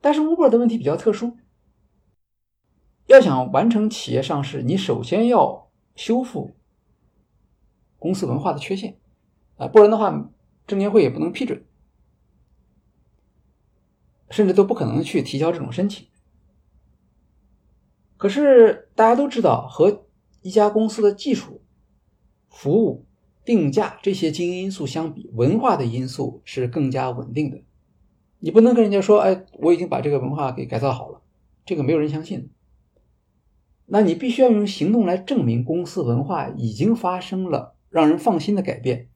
[0.00, 1.36] 但是 Uber 的问题比较特殊，
[3.06, 6.56] 要想完成企业上市，你首先要修复。
[7.98, 8.98] 公司文化的缺陷
[9.56, 10.30] 啊，不然的话，
[10.66, 11.64] 证监会也不能批准，
[14.30, 16.06] 甚至都不可能去提交这种申请。
[18.16, 20.06] 可是大家都知道，和
[20.42, 21.60] 一家公司的技术、
[22.48, 23.04] 服务、
[23.44, 27.62] 定价这些经营因素相比，文化的因素是更加稳定的。
[28.38, 31.22] 你不能跟人家说：“哎，我已经把这个文化给改造好了。”
[31.64, 32.50] 这个没有人相信。
[33.86, 37.74] 那你必须要用行动来证明公司文化已经发生了。
[37.88, 39.08] 让人放心的改变，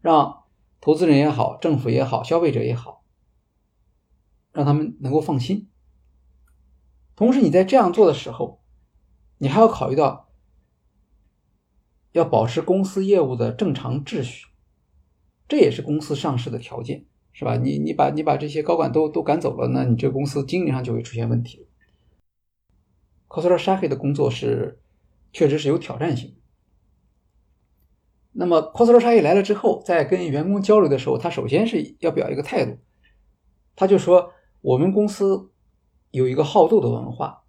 [0.00, 0.44] 让
[0.80, 3.02] 投资人也好，政府也好，消费者也好，
[4.52, 5.66] 让他们能够放心。
[7.20, 8.62] 同时，你在这样做的时候，
[9.36, 10.30] 你还要考虑到
[12.12, 14.46] 要保持公司业务的正常秩序，
[15.46, 17.04] 这也是公司上市的条件，
[17.34, 17.58] 是吧？
[17.58, 21.68] 你你把你把这些高管都都赶走了，那你这个公司经营上就会出现问题。
[23.28, 24.80] 科斯特沙黑的工作是
[25.30, 26.38] 确实是有挑战性。
[28.32, 32.78] 那么 c o s t o 沙 a 来了之后，在跟员工交流的时候，他首先是要表一个态度，
[33.76, 35.50] 他就说：“我们公司
[36.10, 37.44] 有一个好斗的文化，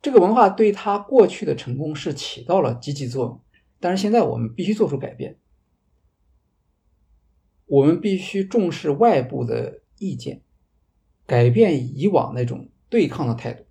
[0.00, 3.40] 这个文化对他过去的成功是起到了积极作用，
[3.80, 5.38] 但是现在我们必须做出改变，
[7.66, 10.42] 我们必须重视外部的意见，
[11.26, 13.64] 改变以往那种对抗的态度，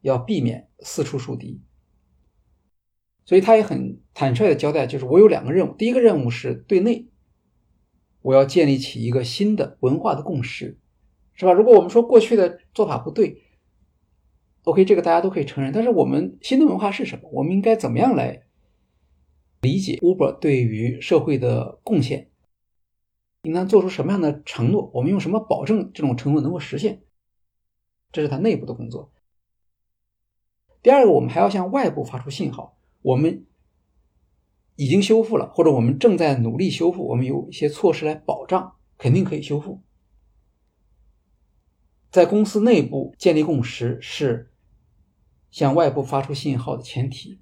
[0.00, 1.60] 要避免四处树敌。”
[3.26, 7.06] 所以他也很坦率的交代，就是我有两个任务，第一个任务是对内，
[8.22, 10.79] 我要建立起一个新的文化的共识，
[11.40, 11.52] 是吧？
[11.52, 13.42] 如果我们说过去的做法不对
[14.64, 15.72] ，OK，这个大家都可以承认。
[15.72, 17.30] 但是我们新的文化是什么？
[17.32, 18.42] 我们应该怎么样来
[19.62, 22.30] 理解 Uber 对于社会的贡献？
[23.42, 24.90] 应当做出什么样的承诺？
[24.92, 27.02] 我们用什么保证这种承诺能够实现？
[28.12, 29.10] 这是它内部的工作。
[30.82, 33.46] 第二个，我们还要向外部发出信号，我们。
[34.76, 39.82] 已经修复了，或者我们正在努力修复，我们有一些措施来保障，肯定可以修复。
[42.10, 44.52] 在公司内部建立共识是
[45.50, 47.40] 向外部发出信号的前提。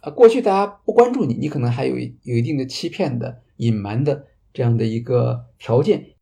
[0.00, 6.16] 啊，过去大家不关注你，你可能还有有一定的欺骗的、隐瞒的这样的一个条件。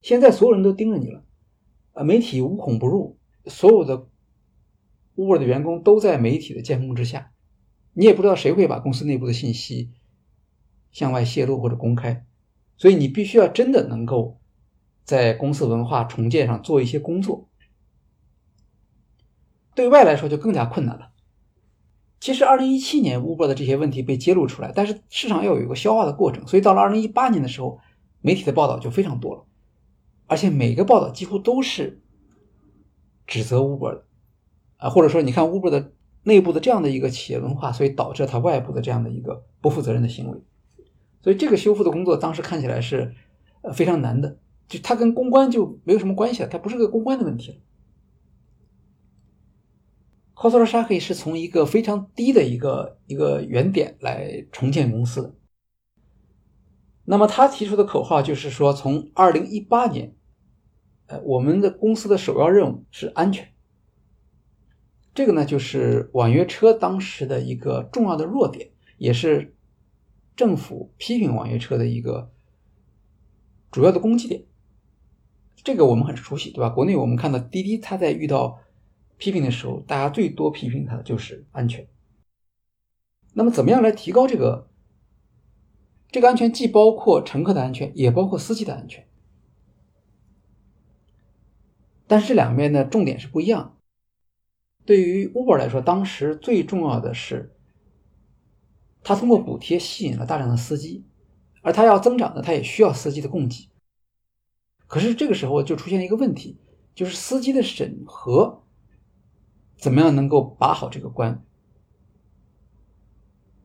[0.00, 1.24] 现在所有人都盯着你了，
[1.92, 4.08] 啊，媒体无孔不入，所有的
[5.14, 7.32] Uber 的员工都在媒体的监控之下。
[7.94, 9.92] 你也不知道谁会把公司内部的信息
[10.90, 12.26] 向外泄露或者公开，
[12.76, 14.40] 所以你必须要真的能够
[15.04, 17.48] 在公司文化重建上做一些工作。
[19.74, 21.10] 对外来说就更加困难了。
[22.20, 27.78] 其实，二零一七年 Uber 的这些问题被揭露出来，但是市场要有一个消化的过程，所以到了二零一八年的时候，
[28.20, 29.44] 媒体的报道就非常多了，
[30.26, 32.02] 而且每个报道几乎都是
[33.26, 34.04] 指责 Uber 的
[34.76, 35.92] 啊，或者说你看 Uber 的。
[36.24, 40.40] 内部的这样的一个企业文化，所以导致它外部的这样的一个不负责任的行为，
[41.20, 43.12] 所以这个修复的工作当时看起来是
[43.62, 44.38] 呃非常难的，
[44.72, 47.58] 就它跟公关就没有什么关系了，它不是个公关的问题了。
[50.32, 55.34] 科索罗沙克是从一个非常低的一个一个原点来重建公司的，
[57.04, 60.16] 那么他提出的口号就是说，从二零一八年，
[61.08, 63.52] 呃，我们的公司的首要任务是安全。
[65.14, 69.54] 这个呢，就是网约车当时的一个重要的弱点，也是
[70.34, 72.32] 政府批评网约车的一个
[73.70, 74.46] 主要的攻击点。
[75.64, 76.68] 这个我们很熟悉，对吧？
[76.68, 78.58] 国内我们看到滴滴，它在遇到
[79.16, 81.86] 批评的时候，大家最多批评它的就是安全。
[83.34, 84.68] 那么，怎么样来提高这个
[86.10, 86.52] 这个安全？
[86.52, 89.06] 既包括乘客的安全，也包括司机的安全。
[92.08, 93.78] 但是这两边的重点是不一样。
[94.84, 97.54] 对于 Uber 来说，当时最重要的是，
[99.02, 101.06] 他通过补贴吸引了大量的司机，
[101.62, 103.71] 而他要增长呢，他也需要司机的供给。
[104.92, 106.58] 可是这个时候就出现了一个问题，
[106.94, 108.62] 就是司机的审核
[109.78, 111.42] 怎么样能够把好这个关？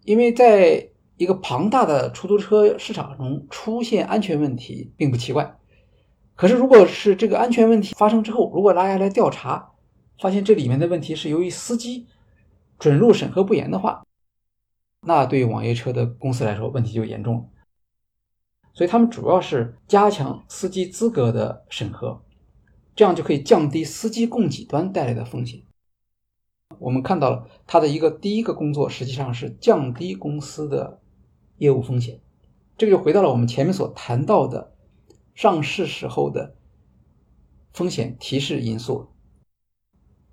[0.06, 0.88] 因为在
[1.18, 5.58] 一个庞大的出租车市场中出现安全问题并不奇怪，
[6.34, 9.72] 可是如果是这个安全问题发生之后，如果拉下来调查，
[10.22, 12.08] 发现这里面的问题是由于司机
[12.80, 14.06] 准入审核不严的话，
[15.02, 17.44] 那对网约车的公司来说问题就严重了。
[18.78, 22.22] 所以他们主要是加强司机资格的审核，
[22.96, 25.64] 这样就可以降低司机供给端带来的风险。
[26.78, 31.02] 我们看到了他的一个第一个工作，实际上是降低公司的
[31.58, 32.22] 业务风险。
[32.78, 34.76] 这个就回到了我们前面所谈到的
[35.34, 36.54] 上市时候的
[37.74, 39.08] 风险提示因素。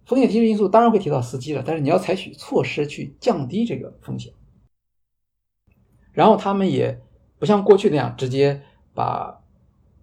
[0.04, 4.34] 风险提示因素当然会提到司机了，但是你要采取措施去降低这个风险。
[6.12, 7.00] 然后他们也
[7.44, 8.62] 不像过去那样直接
[8.94, 9.42] 把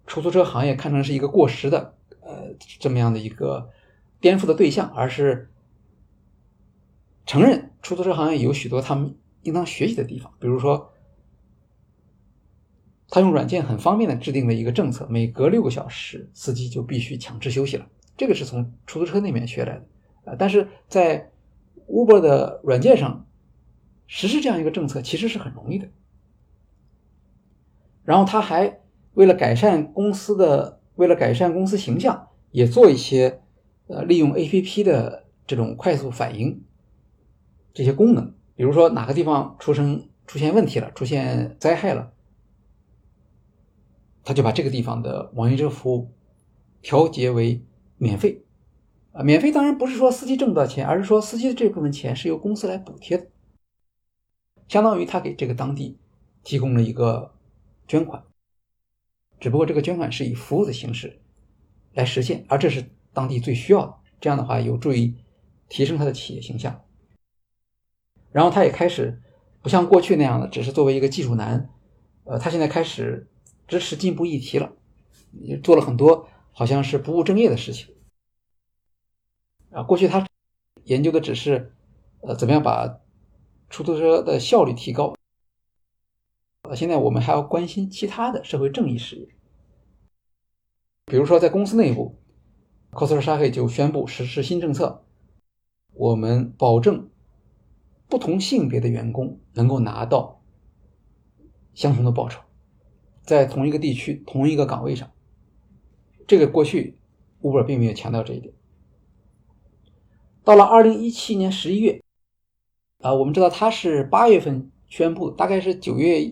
[0.05, 3.71] 出租车行业看成是一个过时的呃这么样的一个
[4.19, 5.49] 颠覆的对象，而是
[7.25, 10.31] 承认出租车行业有许多他们应当学习的地方。
[10.39, 10.93] 比如说，
[13.07, 17.87] 他用软件很方便的制定了一个政策，每隔六个小时司机就必须强制休息了。
[18.15, 19.87] 这个是从出租车那边学来的。
[20.25, 21.31] 啊，但是在
[21.87, 23.25] Uber 的软件上
[24.05, 25.89] 实施这样一个政策其实是很容易的。
[28.11, 28.81] 然后他还
[29.13, 33.41] 为了改善公司的，为了改善公司形象，也做一些
[33.87, 36.61] 呃利用 APP 的这种快速反应
[37.73, 38.35] 这些功能。
[38.53, 42.11] 比如说哪个地方出生出现问题了，出现灾害了，
[44.25, 46.11] 他就把这个地方的网约车服务
[46.81, 47.63] 调节为
[47.95, 48.43] 免费。
[49.13, 53.27] 啊，免费当然不是说司机挣不到钱，而是说司机的这部分钱是由公司来补贴的，
[54.67, 55.97] 相当于他给这个当地
[56.43, 57.31] 提供了一个
[57.91, 58.23] 捐款，
[59.37, 61.19] 只不过这个捐款是以服务的形式
[61.91, 63.95] 来实现，而这是当地最需要的。
[64.21, 65.13] 这样的话有助于
[65.67, 66.85] 提升他的企业形象。
[68.31, 69.21] 然后他也开始
[69.61, 71.69] 不像过去那样的只是作为一个技术男，
[72.23, 73.29] 呃，他现在开始
[73.67, 74.71] 支持进步议题了，
[75.41, 77.93] 也做了很多好像是不务正业的事情。
[79.71, 80.25] 啊，过去他
[80.85, 81.73] 研究的只是，
[82.21, 83.01] 呃，怎么样把
[83.69, 85.13] 出租车的效率提高，
[86.63, 89.27] 了，现在我们还要关心其他的社会正义事业。
[91.05, 92.19] 比如说，在公司内部，
[92.91, 95.05] 科斯特沙黑就宣布实施新政策，
[95.93, 97.09] 我们保证
[98.07, 100.41] 不同性别的员工能够拿到
[101.73, 102.41] 相同的报酬，
[103.23, 105.11] 在同一个地区、同一个岗位上。
[106.27, 106.97] 这个过去
[107.41, 108.53] Uber 并没有强调这一点。
[110.43, 112.01] 到了二零一七年十一月，
[112.99, 116.23] 啊，我们知道他是八月份宣布，大概是九月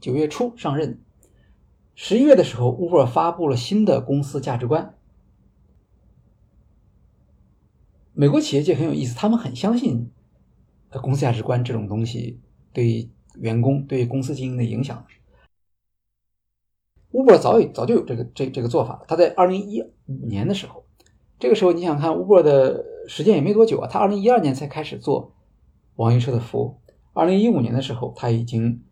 [0.00, 1.00] 九月初上任。
[1.94, 4.94] 十一月的时候，Uber 发布了新的公司价值观。
[8.12, 10.10] 美国企业界很有意思，他们很相信
[11.02, 12.40] 公司价值观这种东西
[12.72, 15.06] 对员工、对公司经营的影响。
[17.10, 20.84] Uber 早已早就有这个这这个做法，他在二零一五年的时候，
[21.38, 25.34] 这个时候你想看 Uber 的时间也没多久啊，他二零一二年才开始做
[25.96, 26.80] 网约车的服务，
[27.12, 28.82] 二零一五年的时候他已经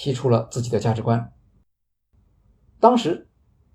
[0.00, 1.32] 提出了自己的价值观。
[2.78, 3.26] 当时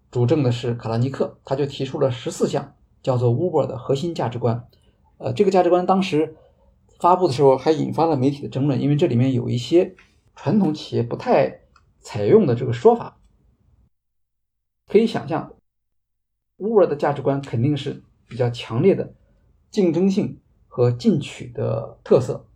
[0.09, 4.69] 主政的是卡拉尼克，他就提出了十四项叫做 Uber 的核心价值观。
[5.17, 6.37] 呃，这个价值观当时
[6.97, 9.97] 发布的时候还引发了媒体的争论，因为这里面有一些
[10.33, 11.59] 传统企业不太
[11.99, 13.19] 采用的这个说法。
[14.87, 15.53] 可以想象
[16.57, 19.13] ，Uber 的价值观肯定是比较强烈的
[19.69, 22.47] 竞争性和进取的特色。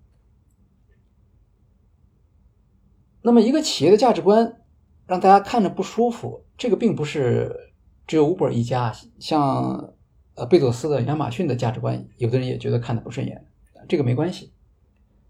[3.28, 4.62] 那么，一个企业的价值观
[5.06, 7.74] 让大家看着不舒服，这个并不是
[8.08, 8.96] 只有 Uber 一家。
[9.20, 9.94] 像
[10.36, 13.46] 呃贝佐斯的亚马逊的价值观，有的人也觉得看的不顺眼，
[13.90, 14.54] 这个没关系。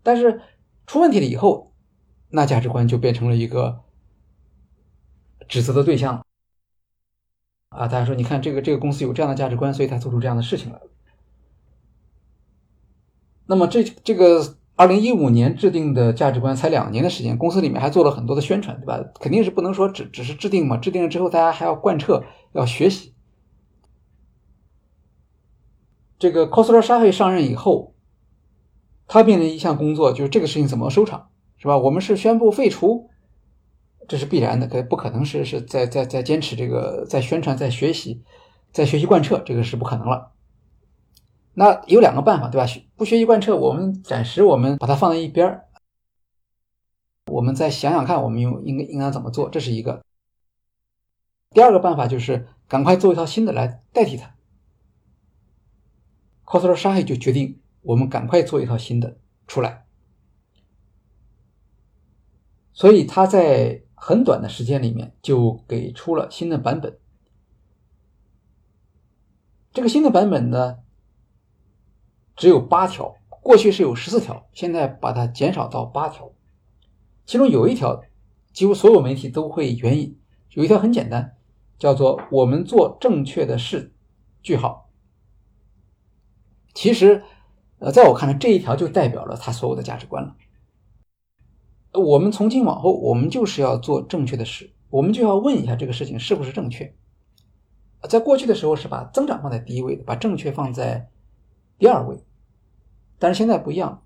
[0.04, 0.39] 但是
[0.86, 1.74] 出问题了以后，
[2.30, 3.82] 那价值观就变成了一个
[5.48, 6.24] 指责的对象。
[7.70, 10.88] 啊，大家说，你看这个这个公司有这样的价值观，所以才做出这样的事情来了。
[13.48, 19.03] 那么这这个二零一五年制定的价值观才两年的时间，公司里面还做了很多的宣传，对吧？
[19.19, 22.23] 肯定是不能说只只是制定嘛，制定了之后大家还要贯彻，
[22.53, 23.15] 要学习。
[26.19, 27.95] 这个 c o s t e r 沙 a 上任以后，
[29.07, 31.78] 他面临一项工作，就是这个事情怎么收场，是吧？
[31.78, 33.09] 我们是宣布废除。
[34.07, 38.23] 这是必然的，可不可能是是在在在坚持这个，在宣传，在学习，
[38.71, 40.32] 在学习贯彻，这个是不可能了。
[41.55, 42.65] 那有两个办法，对吧？
[42.98, 45.68] 不学习贯彻，我们暂时我们把它放在一边儿，
[47.28, 50.04] 我们再想想看，我们用应该应该怎么做，这是一个。
[51.52, 54.36] 第二个办法就是赶快做一套新的来代替它。
[56.45, 59.86] c o s t e r s h a 就决定，我们赶快做一套新的出来，
[62.74, 63.84] 所以他在。
[64.00, 67.00] 很短的时间里面就给出了新的版本。
[69.74, 70.78] 这个新的版本呢，
[72.38, 76.31] 只有八条，过去是有十四条，现在把它减少到八条。
[77.25, 78.01] 其中有一条，
[78.53, 80.17] 几乎所有媒体都会援引。
[80.51, 81.35] 有一条很简单，
[81.77, 83.93] 叫做“我们做正确的事”，
[84.41, 84.89] 句号。
[86.73, 87.23] 其实，
[87.79, 90.35] 呃，在我看来，这一条就代表了他所有的价值观了。
[91.93, 96.95] 我们从今往后，我们就是要做正确的事，我们就要问一下这个事情是不是正确。
[98.07, 101.09] 在过去的时候是把增长放在第一位的，把正确放在
[101.79, 102.23] 第二位，
[103.20, 104.03] 但是现在不一样，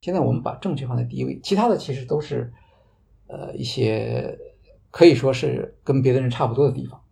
[0.00, 2.52] 现在我们把正确放在第一位，其他的其实都是
[3.26, 4.38] 呃一些
[4.90, 7.02] 可以说是跟别的人差不多的地方，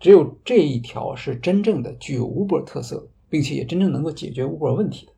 [0.00, 5.12] 只有这一条是真正的具有 Uber 特色，并且也真正能够解决 Uber 问题的。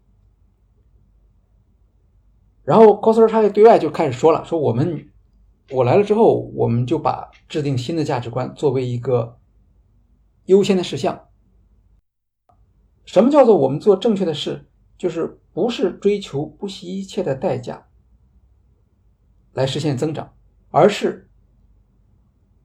[2.64, 5.10] 然后 c o s t e r 他对外就开始说了，说我们
[5.70, 9.38] 我来了之后，我们就把制定新的价值观作为一个
[10.46, 11.28] 优先的事项。
[13.04, 14.66] 什么叫做我们做正确的事？
[14.96, 17.86] 就是不是追求不惜一切的代价
[19.52, 20.34] 来实现增长，
[20.70, 21.28] 而是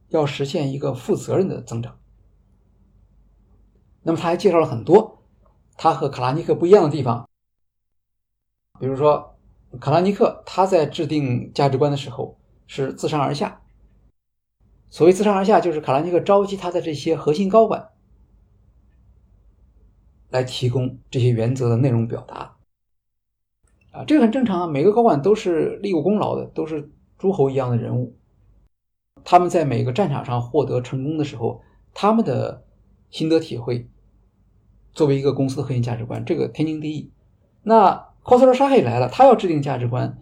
[0.09, 1.99] 要实现一个负责任的增长。
[4.03, 5.23] 那么他还介绍了很多
[5.75, 7.29] 他和卡拉尼克不一样的地方，
[8.79, 9.35] 比如说。
[9.79, 13.61] 卡拉尼克他在制定价值观的时候是自上而下。
[14.89, 17.87] 所谓自上而下，就是卡拉尼克召集他的这些核心高管
[20.29, 22.55] 来提供这些原则的内容表达。
[23.91, 28.15] 啊，这个很正常啊，每个高管都是立过功劳的，都是诸侯一样的人物。
[29.23, 31.61] 他们在每个战场上获得成功的时候，
[31.93, 32.65] 他们的
[33.09, 33.89] 心得体会
[34.93, 37.11] 作为一个公司的核心价值观，这个天经地义。
[37.63, 38.09] 那。
[38.21, 40.19] c o s t e r 沙也来了，他要制定价值观，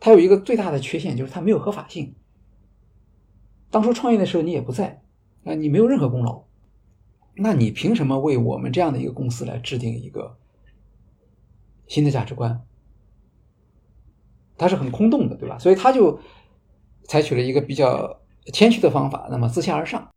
[0.00, 2.16] 他有一个最大的缺陷，就是他没有合法性。
[3.70, 5.02] 当初创业的时候你也不在，
[5.44, 6.42] 啊，你没有任何功劳，
[7.36, 10.38] 那你凭什么为我们这样的一个公司来制定一个
[11.86, 12.66] 新的价值观？
[14.58, 15.58] 它是很空洞的，对吧？
[15.58, 16.18] 所以他就
[17.04, 18.22] 采取了一个比较
[18.52, 20.10] 谦虚的方法，那么自下而上。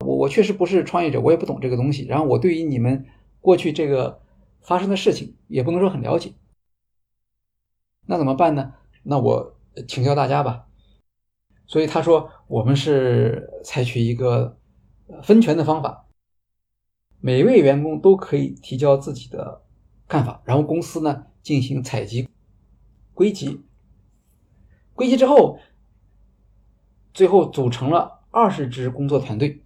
[0.00, 2.06] 我我确实不是创业者，我也不懂这个东西。
[2.06, 3.04] 然后我对于你们
[3.42, 4.22] 过去这个
[4.62, 6.32] 发生的事情也不能说很了解，
[8.06, 8.72] 那怎么办呢？
[9.02, 9.56] 那我
[9.86, 10.66] 请教大家吧。
[11.66, 14.56] 所以他说，我们是采取一个
[15.22, 16.06] 分权的方法，
[17.20, 19.62] 每位员工都可以提交自己的
[20.08, 22.28] 看法，然后公司呢进行采集、
[23.14, 23.62] 归集。
[24.94, 25.58] 归集之后，
[27.14, 29.62] 最后组成了二十支工作团队，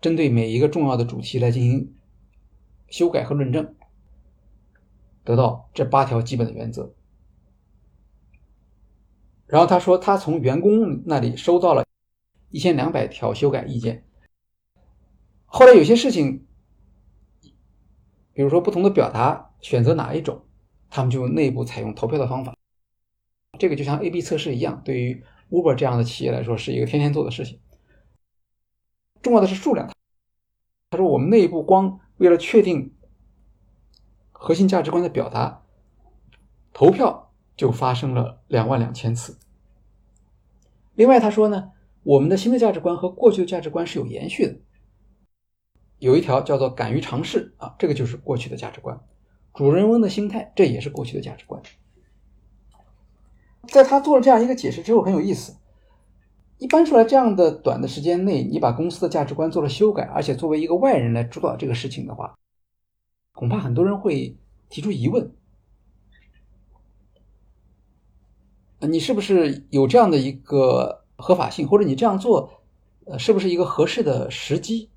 [0.00, 1.94] 针对每一个重要的主题来进行
[2.88, 3.74] 修改和论证，
[5.24, 6.94] 得到这八条基本的原则。
[9.46, 11.84] 然后他说，他从员工那里收到了
[12.50, 14.05] 一千两百条修改意见。
[15.58, 16.46] 后来有些事情，
[18.34, 20.44] 比如说不同的表达选择哪一种，
[20.90, 22.54] 他们就内部采用投票的方法。
[23.58, 27.58] 这个就像 A/B 测试一样，对于 Uber 这样的企业来说是一个天天做的事情。
[29.22, 29.90] 重要的是数量。
[30.90, 32.94] 他说，我们内部光为了确定
[34.32, 35.62] 核心价值观的表达，
[36.74, 39.38] 投票就发生了两万两千次。
[40.96, 44.58] 另外，他说呢，我们的新的价值观和过去的价值观是有延续的。
[45.98, 49.00] 有一条叫做“敢于尝试”啊，这个就是过去的价值观。
[49.54, 51.62] 主人翁的心态，这也是过去的价值观。
[53.68, 55.56] 在他做了这样一个解释之后，很有意思。
[56.58, 62.34] 一般说来，这样的短的时间内，你把公司的价值观做了修改，而且作为一个外人来主导这个事情的话，
[63.32, 64.36] 恐怕很多人会
[64.68, 65.32] 提出疑问：
[68.80, 72.62] 你是不是有这样的一个合法性，或者你这样做，
[73.06, 74.90] 呃，是不是一个合适的时机？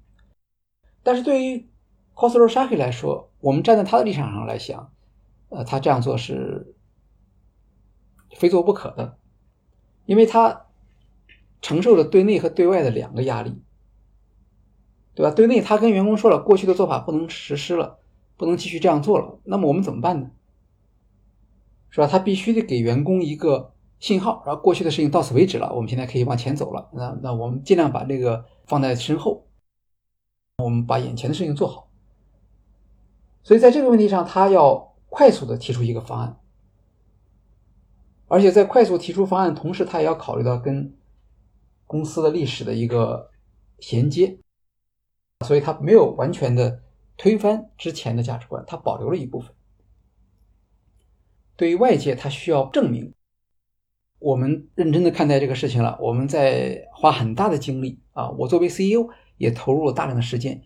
[1.04, 1.68] 但是对于
[2.16, 4.92] Khosrow Shahi 来说，我们站在他的立场上来想，
[5.50, 6.76] 呃，他这样做是。
[8.36, 9.18] 非做不可的，
[10.06, 10.68] 因为他
[11.64, 13.60] 承受了对内和对外的两个压力，
[15.16, 15.32] 对吧？
[15.32, 17.98] 对内，他跟员工说了，过去的做法不能实施了，
[18.38, 19.40] 不能继续这样做了。
[19.46, 20.30] 那么我们怎么办呢？
[21.90, 22.06] 是吧？
[22.06, 26.88] 他必须得给员工一个信号，然后过去的事情到此为止了，我们现在可以往前走了。
[26.94, 29.48] 那那我们尽量把这个放在身后，
[30.64, 31.90] 我们把眼前的事情做好。
[33.44, 36.38] 所以在这个问题上，他要快速的提出一个方案。
[38.28, 40.96] 而且在快速提出方案同时，他也要考虑到跟
[41.88, 43.32] 公司的历史的一个
[43.80, 44.38] 衔接，
[45.48, 46.84] 所以他没有完全的
[47.18, 49.52] 推翻之前的价值观，他保留了一部分。
[51.56, 53.14] 对于外界，他需要证明
[54.20, 59.10] 我们认真的看待这个事情了，我们在花很大的精力啊，我作为 CEO
[59.40, 60.62] 也投入了大量的时间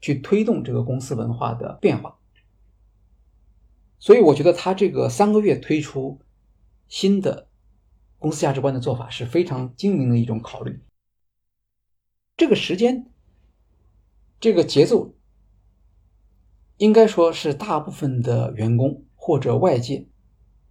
[0.00, 2.18] 去推动这个公司文化的变化。
[3.98, 6.22] 所以我觉得他这个三个月推出。
[6.90, 7.50] 新的
[8.18, 10.82] 公司价值观的做法是非常精明的一种考虑。
[12.34, 13.10] 这个时间，
[14.40, 15.14] 这个节奏，
[16.78, 20.08] 应该说是大部分的员工或者外界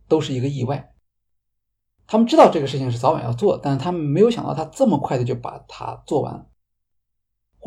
[0.07, 0.91] 都是一个意外。
[2.07, 6.47] 他们知道这个事情是早晚要做，但是他们没有想到他这么快的就把它做完了，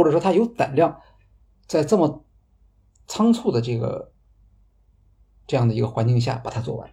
[0.01, 0.99] 或者说他有胆量
[1.67, 2.25] 在这么
[3.07, 4.15] 仓促的这个
[5.47, 6.91] 这样的一个环境下把它做完。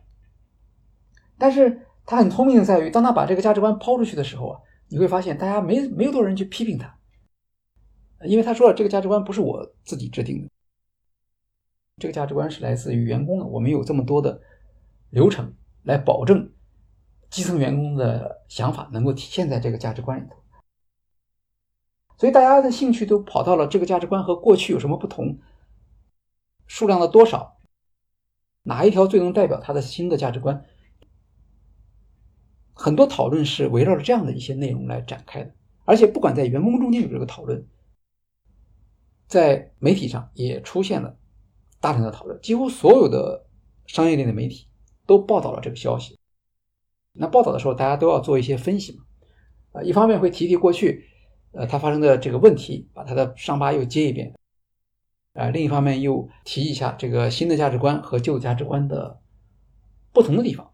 [1.37, 6.99] 但是他很聪明的在于，当他把这个价值观抛出去的时候啊，你会发现大家没没有多少人去批评他，
[8.25, 10.49] 因为他说了这个价值观不是我自己制定的，
[11.99, 14.41] 这个价值观是来自于员工的，我们有这么多的
[15.11, 16.51] 流程来保证
[17.29, 20.35] 基层员工的想法能够体现在这个价值观里头，
[22.17, 25.39] 所以大家的兴趣都跑到了这个价值观和过去有什么不同，
[26.65, 27.57] 数量的多少，
[28.63, 30.65] 哪一条最能代表他的新的价值观？
[32.73, 35.53] 很多讨论是围绕着这样的一些内容来展开的，
[35.85, 37.67] 而且不管在员工中间有这个讨论，
[39.27, 41.17] 在媒体上也出现了
[41.79, 43.47] 大量的讨论，几乎所有的
[43.85, 44.67] 商业类的媒体
[45.05, 46.19] 都报道了这个消息。
[47.13, 49.03] 那报道的时候，大家都要做一些分析嘛，
[49.71, 51.07] 啊，一方面会提提过去，
[51.57, 54.31] 呃，他发生的这个问题，把他的伤疤又揭一遍，
[55.33, 59.19] 啊，另一方面又提一下这个新的价值观和旧价值观的
[60.11, 60.71] 不同的地方。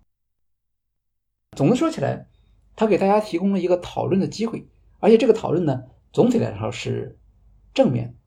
[1.56, 2.28] 总的说起来，
[2.76, 4.68] 他给大家提供了一个讨论的机会，
[5.00, 7.18] 而且这个讨论呢，总体来说是
[7.74, 8.18] 正面，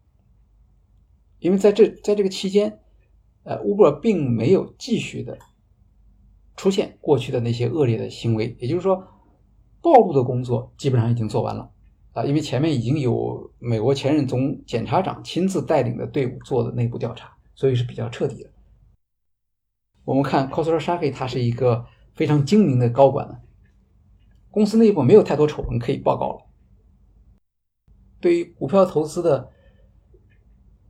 [1.40, 2.80] 因为在这在这个期间，
[3.42, 5.36] 呃，Uber 并没有继续的
[6.56, 9.06] 出现过去的那些恶劣的行为，也就是说，
[9.82, 11.70] 暴露的工作基本上已经做完了
[12.16, 18.50] 啊，因为前面已经有美国前任总检察长亲自带领的队伍做的内部调查，所以是比较彻底的。
[20.04, 21.86] 我们看 c o s r o s h a k i 他是一个。
[22.16, 23.42] 非常精明的高管呢，
[24.50, 26.46] 公司内部没有太多丑闻可以报告了。
[28.20, 29.52] 对于股票投资的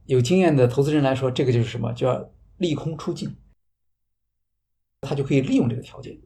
[0.05, 1.93] 有经验的投资人来说，这个就是什么？
[1.95, 3.37] 叫利空出尽，
[5.01, 6.17] 他就可以利用这个条件。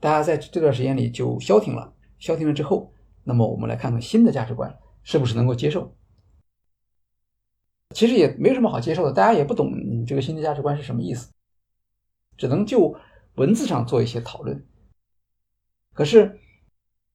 [0.00, 2.92] 大家在这段时间里就消停了，消停了之后，
[3.28, 5.96] 那么我们来看看新的价值观是不是能够接受。
[7.90, 11.32] 其实也没什么好接受的，大家也不懂这个新的价值观是什么意思，
[12.36, 12.96] 只能就
[13.34, 14.64] 文字上做一些讨论。
[15.92, 16.38] 可是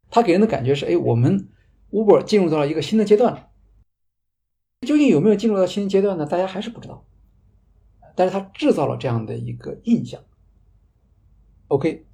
[0.09, 1.49] 他给人的感觉是，哎，我们
[1.91, 3.49] Uber 进入到了一个新的阶段了。
[4.81, 6.25] 究竟有没有进入到新的阶段呢？
[6.25, 7.05] 大家还是不知道。
[8.15, 10.21] 但是他制造了这样的一个印象。
[11.67, 12.05] OK，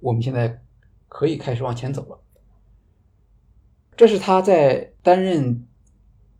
[0.00, 0.64] 我们现在
[1.08, 2.24] 可以开始往前走了。
[3.98, 5.66] 这是他在担任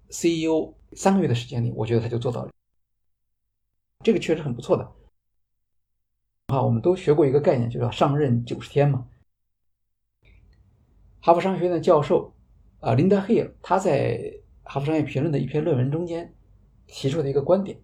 [0.09, 2.51] CEO 三个月的时间里，我觉得他就做到了。
[4.05, 4.85] 这个确实很不错的。
[6.47, 9.07] 啊，我们都学过一个概念，就叫上任九十天嘛。
[11.21, 12.33] 哈佛商学院的教授
[12.79, 14.33] 啊，林德·黑尔，他在。
[14.71, 16.31] 哈佛商业评论的一篇论文中间
[16.87, 17.81] 提出的一个观点，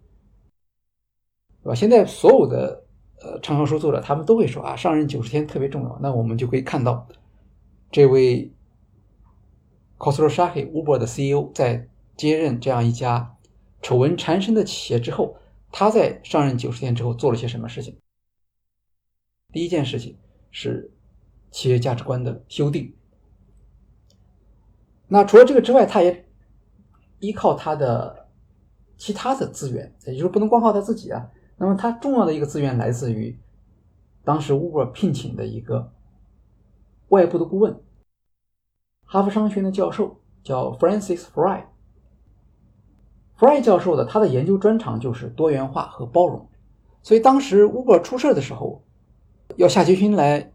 [1.63, 1.73] 对吧？
[1.73, 2.85] 现在所有的
[3.23, 5.99] 呃畅销书作者他们都会说啊，上任九十天特别重要。
[5.99, 7.07] 那我们就可以看到，
[7.91, 8.53] 这位
[9.97, 11.87] k o s r o s h a h i Uber 的 CEO，在
[12.17, 13.35] 接任这样一家
[13.81, 15.37] 丑闻缠身的企业之后，
[15.71, 17.97] 他在上任九十天之后做了些什么事情？
[19.51, 20.17] 第一件事情
[20.51, 20.91] 是
[21.51, 22.93] 企业价值观的修订。
[25.07, 26.25] 那除了这个之外，他也
[27.19, 28.27] 依靠他的
[28.97, 31.31] 其他的资源，也就是不能光靠他自己啊。
[31.57, 33.37] 那么他重要的一个资源来自于
[34.25, 35.93] 当时 Uber 聘请的一个
[37.09, 37.79] 外部的顾问，
[39.05, 41.63] 哈佛商学院的教授叫 Francis Fry。
[43.37, 46.49] Fry 教授的他的研究专长就是多元化和包容，
[47.01, 48.83] 所以当时 Uber 出事的时候，
[49.55, 50.51] 要下决心来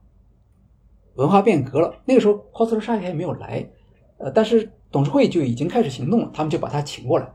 [1.15, 2.03] 文化变革了。
[2.05, 3.71] 那个时候 c o s t r 还没有来，
[4.19, 4.73] 呃，但是。
[4.93, 7.33] 董事会就已经开始行动了，他们就把他请过来，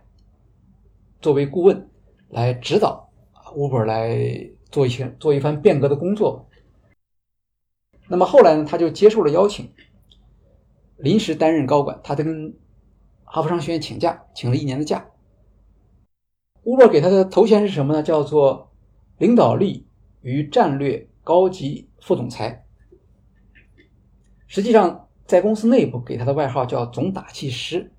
[1.22, 1.89] 作为顾问
[2.28, 3.09] 来指导
[3.55, 6.49] Uber 来做一些做一番变革的工作。
[8.09, 9.72] 那么后来呢，他就接受了邀请，
[10.98, 12.00] 临时担任高管。
[12.04, 12.56] 他跟
[13.24, 15.06] 哈佛商学院请假，请了一年的假。
[16.64, 18.04] Uber 给他的头衔是什么呢？
[18.04, 18.72] 叫做
[19.18, 19.88] 领导力
[20.22, 22.66] 与战略高级副总裁。
[24.48, 25.02] 实际上。
[25.28, 27.91] 在公司内部给他的外号叫“总打气师”。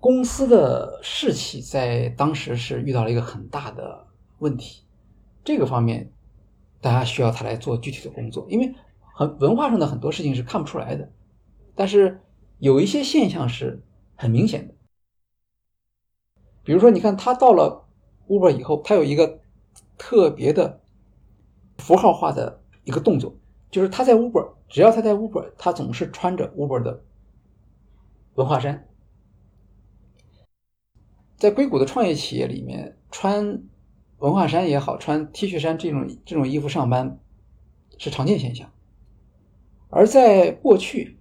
[0.00, 4.08] 公司的士气在当时是遇到了一个很大的
[4.40, 4.82] 问题，
[5.44, 6.10] 这个方面
[6.80, 8.74] 大家需要他来做具体的工作，因为
[9.14, 11.08] 很文化上的很多事情是看不出来的，
[11.74, 12.20] 但是
[12.58, 13.82] 有一些现象是
[14.14, 14.74] 很明显的。
[16.64, 17.88] 比如说，你看他到了
[18.28, 19.40] Uber 以后，他有一个
[19.98, 20.80] 特别的
[21.78, 23.36] 符号化的一个动作。
[23.70, 27.02] 就是他在 Uber，只要他在 Uber，他总是穿着 Uber 的
[28.34, 28.86] 文化衫。
[31.38, 33.62] 在硅谷的创业企业里面，穿
[34.18, 37.18] 文化衫也好，穿 T 恤衫这种这种衣服上班
[37.96, 38.70] 是常见现象。
[39.88, 41.18] 而在过去，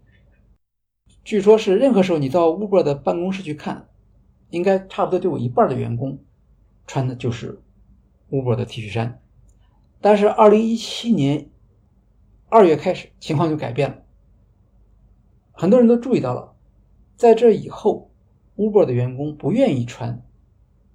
[1.23, 3.89] 据说是任何时候你到 Uber 的办公室去看，
[4.49, 6.23] 应该差不多都有一半的员工
[6.87, 7.61] 穿的就是
[8.29, 9.21] Uber 的 T 恤衫。
[9.99, 11.47] 但是二零一七年。
[12.53, 14.03] 二月开始，情况就改变了。
[15.53, 16.53] 很多人都注意到了，
[17.15, 18.11] 在这以后
[18.57, 20.21] ，Uber 的员工不愿意穿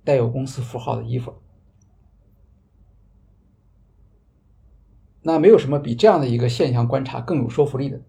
[0.04, 1.32] 带有公司符号的衣服。
[5.22, 8.02] 那没有什么比这样的一个现象观察更有说服力的，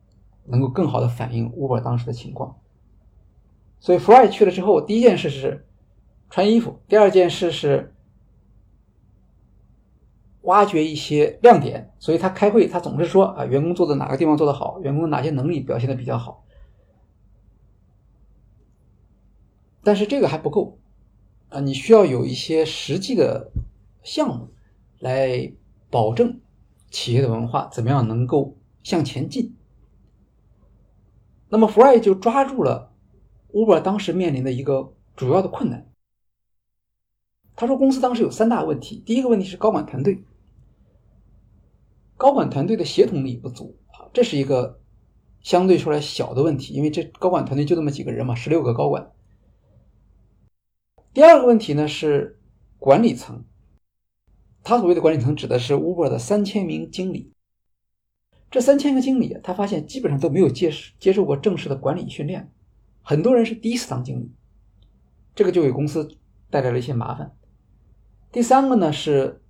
[0.47, 2.59] 能够更好的反映 Uber 当时的情况。
[3.79, 5.65] 所以，Fry 去了之后，第一件事是
[6.29, 7.93] 穿衣服，第二件事是。
[10.43, 16.45] 挖掘一些亮点，所以他开会，他总是说啊，员工做的哪个地方做得好，员工哪些能力表现的比较好。
[19.83, 20.79] 但是这个还不够
[21.49, 23.51] 啊，你需要有一些实际的
[24.03, 24.47] 项目
[24.99, 25.51] 来
[25.89, 26.39] 保证
[26.91, 29.53] 企业的文化怎么样能够向前进。
[31.49, 32.93] 那么福爱就抓住了
[33.53, 35.89] Uber 当时面临的一个主要的困难。
[37.55, 40.23] 他说，公司当时有三大问题，第一个问题是高管团队。
[42.15, 44.79] 高管团队的协同力不足啊，这是一个
[45.41, 49.11] 相对说来小的问题，因为这高管团队就那么几个人嘛，十六个高管。
[51.13, 52.39] 第二个问题呢是
[52.77, 53.45] 管理层，
[54.63, 57.33] 他所谓的管理层指的是 Uber 的三千名经理。
[58.49, 62.49] 这三千个经理，他发现基本上都没有接接受过正式的管理训练，
[63.01, 64.31] 很多人是第一次当经理，
[65.35, 66.07] 这个就给公司
[66.49, 67.35] 带来了一些麻烦。
[68.31, 69.41] 第三个呢是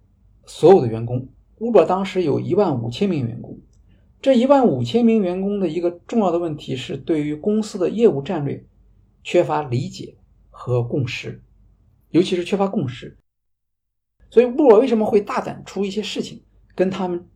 [0.46, 1.28] 所有的员工。
[1.60, 3.60] Uber 当时有一万五千名员工，
[4.22, 8.64] 这一万五千名员工的一个重要的问题是对于公司的业务战略
[9.24, 10.18] 缺乏理解
[10.50, 11.42] 和共识，
[12.10, 13.18] 尤其是缺乏共识。
[14.30, 16.44] 所以，Uber 为什么会大胆出一些事情，
[16.76, 17.28] 跟他们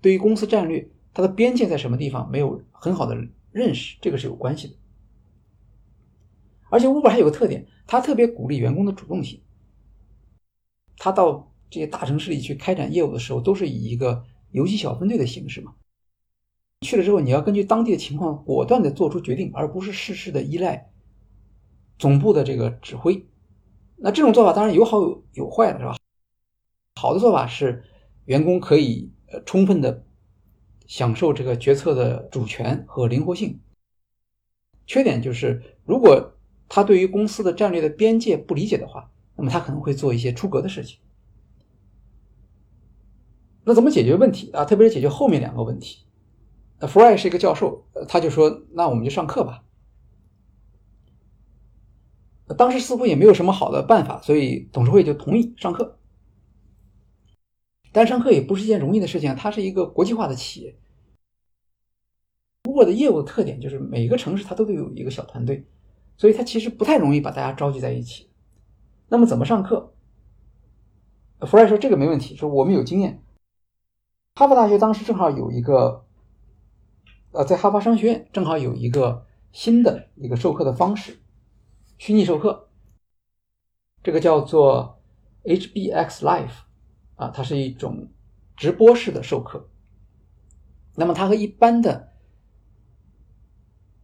[0.00, 3.16] 对于公司战略它的边界在什么地方没有很好的
[3.50, 4.74] 认识，这个是有关系的。
[6.68, 9.42] 而且 Uber 还有个特点，它特别鼓励员工的主动性。
[10.96, 15.74] 他到这些大城市里去开展业务的时候，都是以一个游击小分队的形式嘛。
[16.82, 20.90] 去了之后，你要根据当地的情况果断的做出决定，而不是事事的依赖
[21.98, 23.26] 总部的这个指挥。
[23.96, 25.96] 那这种做法当然有好有有坏的，是吧？
[27.00, 27.82] 好的做法是
[28.26, 30.04] 员工可以呃充分的
[30.90, 33.60] 享受这个决策的主权和灵活性。
[34.88, 36.32] 缺点就是如果
[36.68, 40.98] 他对于公司的战略的边界不理解的话，那么他可能会做一些出格的事情。
[43.62, 44.64] 那怎么解决问题啊？
[44.64, 46.06] 特别是解决后面两个问题。
[46.80, 49.62] 那 Fry 是一个教授，他就说：“那我们就上课吧。”
[52.58, 55.99] 当时似乎也没有什么好的办法，所以董事会就同意上课。
[57.92, 60.76] 但上课也不是一件容易的事情，它是一个国际化的企业。
[62.64, 65.66] Uber 的业务特点就是每个城市它都得有一个小团队，
[66.16, 68.30] 所以它其实不太容易把大家召集在一起。
[69.08, 69.94] 那么怎么上课
[71.40, 73.22] ？Fry 说这个没问题，说我们有经验。
[74.34, 76.04] 哈佛大学当时正好有一个。
[77.32, 81.20] 呃，在哈佛商学院正好有一个新的一个授课的方式，
[81.96, 82.68] 虚拟授课，
[84.02, 85.00] 这个叫做
[85.44, 86.50] HBX Live，
[87.20, 88.08] 啊，它是一种
[88.56, 89.68] 直播式的授课。
[90.96, 92.12] 那么它和一般的，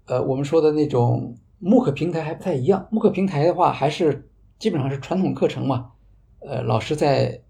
[0.05, 2.87] 呃，我们说的那种慕课平台还不太一样。
[2.91, 5.93] 慕课平台的话，还是基本上是传统课程嘛，
[6.41, 7.43] 呃，老师在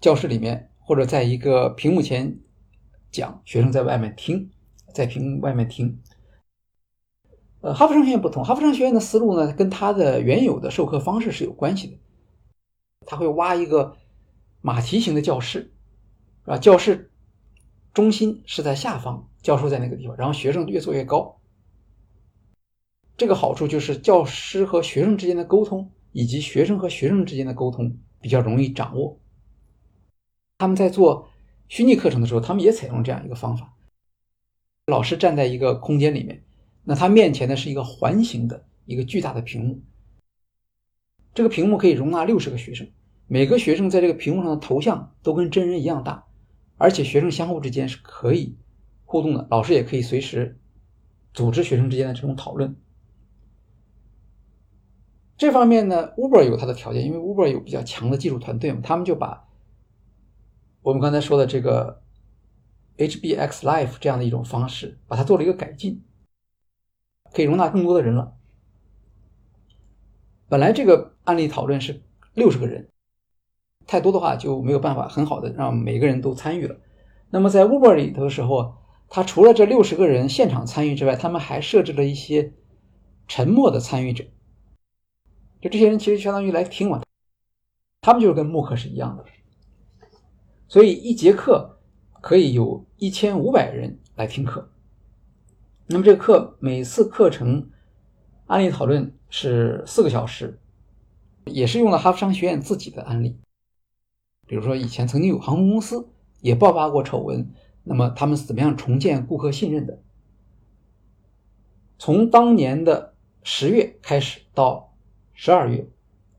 [0.00, 2.38] 教室里面或者在一个屏幕前。
[3.10, 4.50] 讲学生在外面听，
[4.94, 6.00] 在屏外面听。
[7.60, 11.98] 呃，哈佛商学院不同，哈佛商学院的思路呢，跟它的原有的授课方式是有关系的。
[13.06, 13.96] 他会挖一个
[14.60, 15.72] 马蹄形的教室，
[16.44, 17.10] 啊，教室
[17.94, 21.40] 中心是在下方，教授在那个地方，然后学生越坐越高。
[23.16, 29.18] 这个好处就是教师和学生之间的沟通，以及学生和学生之间的沟通比较容易掌握。
[30.58, 31.28] 他们在做。
[31.68, 33.72] 虚拟课程的时候，他们也采用这样一个方法。
[34.88, 36.44] 老师站在一个空间里面，
[36.84, 39.80] 那他面前呢是一个环形的一个巨大的屏幕。
[41.34, 42.88] 这个屏幕可以容纳六十个学生，
[43.26, 46.26] 每个学生在这个屏幕上的头像都跟真人一样大，
[46.76, 48.56] 而且学生相互之间是可以
[49.04, 50.58] 互动的，老师也可以随时
[51.32, 52.76] 组织学生之间的这种讨论。
[55.36, 59.48] 这方面呢，Uber 有它的条件，因为 Uber 有比较强的技术团队嘛，他们就把。
[60.82, 62.02] 我们刚才说的这个
[62.98, 66.02] HBX Live 这样的一种方式，把它做了一个改进，
[67.32, 68.36] 可以容纳更多的人了。
[70.48, 72.02] 本来这个案例讨论是
[72.34, 72.88] 六十个人，
[73.86, 76.76] 太多的话就没有办法很好的让每个人都参与了。
[77.30, 78.74] 那么在 Uber 里头的时候，
[79.08, 82.52] 他除了这六十个人现场参与之外，他们还设置了一些
[83.28, 84.24] 沉默的参与者，
[85.60, 87.02] 就这些人其实相当于来听我，
[88.00, 89.24] 他们就是跟慕课是一样的。
[90.68, 91.78] 所以一节课
[92.20, 94.70] 可以有一千五百人来听课。
[95.86, 97.70] 那么这个课每次课程
[98.46, 100.58] 案例讨论是四个小时，
[101.46, 103.38] 也是用了哈佛商学院自己的案例。
[104.46, 106.08] 比如说以前曾经有航空公司
[106.40, 107.52] 也爆发过丑闻，
[107.84, 110.02] 那么他们是怎么样重建顾客信任的？
[111.98, 114.94] 从当年的十月开始到
[115.32, 115.88] 十二月，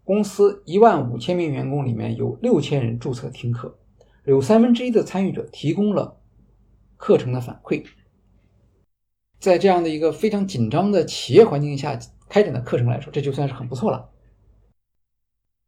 [0.04, 3.78] 公司一万五千名员工里面有六千人注册听课。
[4.26, 6.18] 有三分之一的参与者提供了
[6.95, 7.86] 课程的反馈，
[9.39, 11.99] 在这样的一个非常紧张的企业环境下
[12.30, 14.10] 开展的课程来说，这就算是很不错了。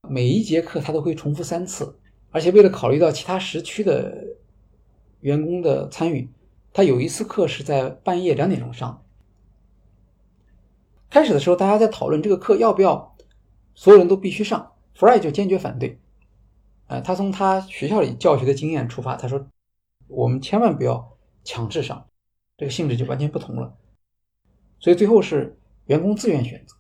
[0.10, 2.00] 每一节课他都会重复三次，
[2.32, 4.26] 而且为了考虑到其他时区的
[5.22, 6.30] 员工的参与，
[6.74, 9.04] 他有一次课是在半夜两点钟上。
[11.10, 13.16] 开始的时候，大家在讨论这个课要不要
[13.74, 16.00] 所有人都必须上，Fry 就坚决反对。
[16.88, 19.48] 呃，他从他学校里教学的经验出发，他说
[20.08, 22.08] ：“我们千万不要强制上，
[22.58, 23.76] 这个性质就完全不同了。”
[24.80, 26.76] 所以最后是员工自愿选择。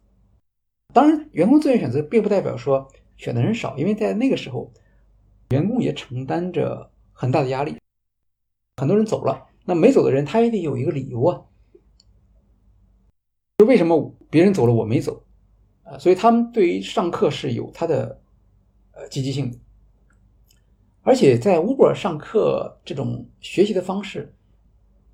[0.93, 4.71] 当然，员工自愿选择并不代表说选的人少，因为在那个时候，
[5.49, 7.77] 员工也承担着很大的压力。
[8.77, 11.45] 很多人走了，那没走的人他也得有一个理由啊，
[13.57, 15.23] 就为什么别人走了我没走？
[15.83, 18.21] 啊，所以他们对于上课是有他的
[18.91, 19.57] 呃积极性的。
[21.03, 24.33] 而且在 Uber 上课这种学习的方式，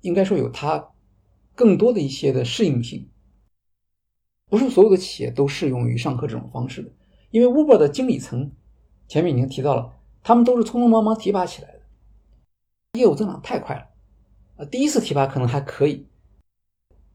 [0.00, 0.90] 应该说有它
[1.54, 3.10] 更多的一些的适应性，
[4.48, 6.90] 不是所有的企业都适用于上课这种方式的。
[7.32, 8.52] 因为 Uber 的经理层
[9.08, 11.80] 前面已经提到了，他们都是匆匆忙忙提拔起来的，
[12.98, 13.86] 业务增长太快了。
[14.56, 16.06] 呃，第一次提拔可能还可以，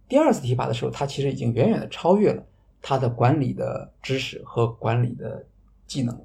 [0.09, 2.43] 第二次提拔的时候，他其实已经远远的超越了
[2.81, 5.45] 他的管理的知识和管理的
[5.85, 6.19] 技能。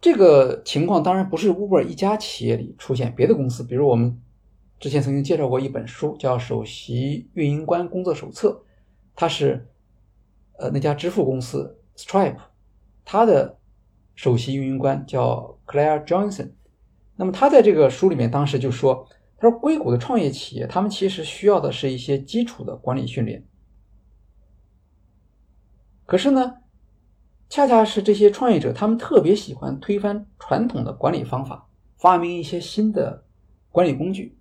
[0.00, 4.20] 这个情况当然不是 Uber 一家企业里出现，别的公司，比如我们
[4.80, 8.48] 之前曾经介绍过一本书，叫《首席运营官工作手册》，
[9.14, 9.68] 它是
[10.60, 12.36] 呃那家支付公司 Stripe，
[13.04, 13.58] 它的
[14.14, 16.52] 首席运营官叫 Claire Johnson。
[17.16, 23.44] 那么他在这个书里面当时就说，他说硅谷的创业企业，他们其实需要的是一些基础的管理训练，
[26.06, 26.56] 可是呢。
[27.52, 33.24] 恰恰是这些创业者，他们特别喜欢推翻传统的管理方法，发明一些新的
[33.72, 34.38] 管理工具。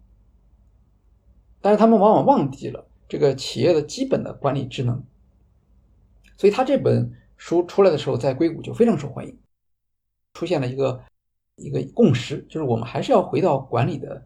[1.59, 5.03] 但是他们往往忘记了这个企业的基本的管理职能。
[6.39, 9.37] 所以他这本书出来的时候，在硅谷就非常受欢迎，
[10.33, 11.03] 出现了一个
[11.57, 14.25] 一个共识，就是我们还是要回到管理的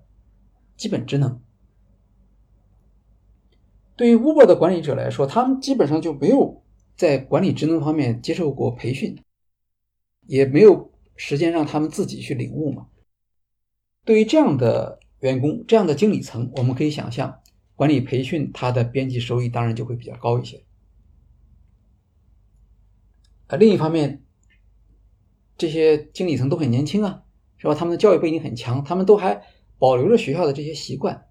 [0.78, 1.42] 基本职能。
[3.96, 6.62] 对于 Uber 的管理者来说，他们基本上就没有。
[6.96, 9.18] 在管理职能方面接受过培训，
[10.28, 12.86] 也没有时间让他们自己去领悟嘛。
[14.06, 17.40] 对于这样的员工、这样的经理层，我们可以想象，
[17.76, 20.64] 管理培训他的边际收益当然就会比较高一些。
[23.58, 24.24] 另一方面，
[25.58, 27.24] 这些经理层都很年轻啊，
[27.58, 27.76] 是吧？
[27.76, 29.42] 他们的教育背景很强，他们都还
[29.78, 31.28] 保留着学校的这些习惯，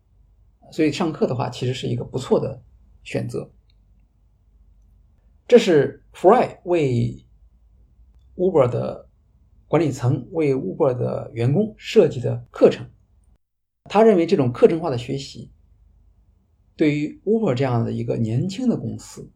[0.71, 2.63] 所以上课的话，其实是一个不错的
[3.03, 3.51] 选择。
[5.49, 7.27] 这是 Fry 为
[8.37, 9.09] Uber 的
[9.69, 12.89] 管理层、为 Uber 的员工设计的课程。
[13.85, 15.51] 他认为这种课程化的学习，
[16.77, 19.31] 对于 Uber 这样的一个年轻的公司，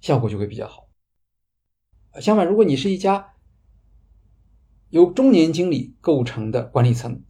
[0.00, 0.88] 效果就会比较好。
[2.20, 3.34] 相反，如果你是一家
[4.90, 7.22] 由中年经理构成的管理层，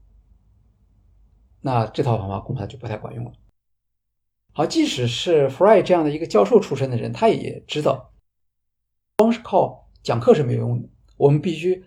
[1.60, 3.32] 那这套方法恐怕就不太管用了。
[4.52, 8.12] 好，即使是 Fry 这样的一个教授出身的人，他也知道，
[9.16, 10.88] 光是靠讲课是没有用的。
[11.16, 11.84] 我们必须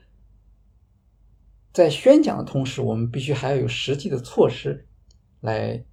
[1.73, 4.87] 在宣讲的同时，我们必须还要有实际的措施
[5.41, 5.85] 来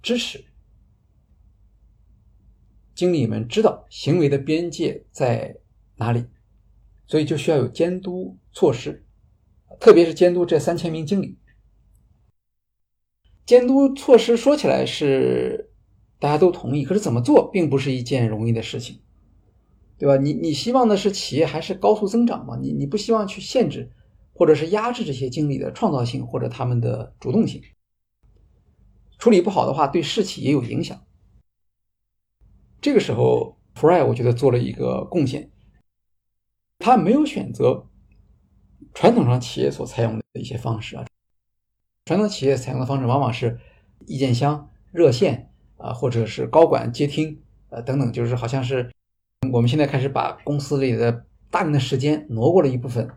[0.00, 0.44] 支持
[2.94, 5.58] 经理们知道行为的边界在
[5.96, 6.24] 哪里，
[7.06, 9.04] 所以就需要有监督措施，
[9.80, 11.38] 特别是监督这三千名经理。
[13.46, 15.70] 监督措施说起来是。
[16.20, 19.00] 大家都同意，可是怎么做并不是一件容易的事情，
[19.98, 20.16] 对吧？
[20.16, 22.56] 你你希望的是企业还是高速增长嘛？
[22.56, 23.92] 你你不希望去限制
[24.32, 27.60] 或者是压制这些经理的创造性或者他们的主动性，
[29.18, 31.04] 处理不好的话，对士气也有影响。
[32.80, 35.50] 这个时候，Fry 我觉得做了一个贡献，
[36.84, 37.86] 他没有选择
[38.92, 41.06] 传统上企业所采用的一些方式啊，
[42.04, 43.58] 传统企业采用的方式往往是
[44.06, 45.50] 意见箱、热线。
[45.76, 48.90] 啊，或者是高管接听，呃，等等，就是好像是
[49.52, 53.10] 我们现在开始把公司里的大量的时间挪过了一部分，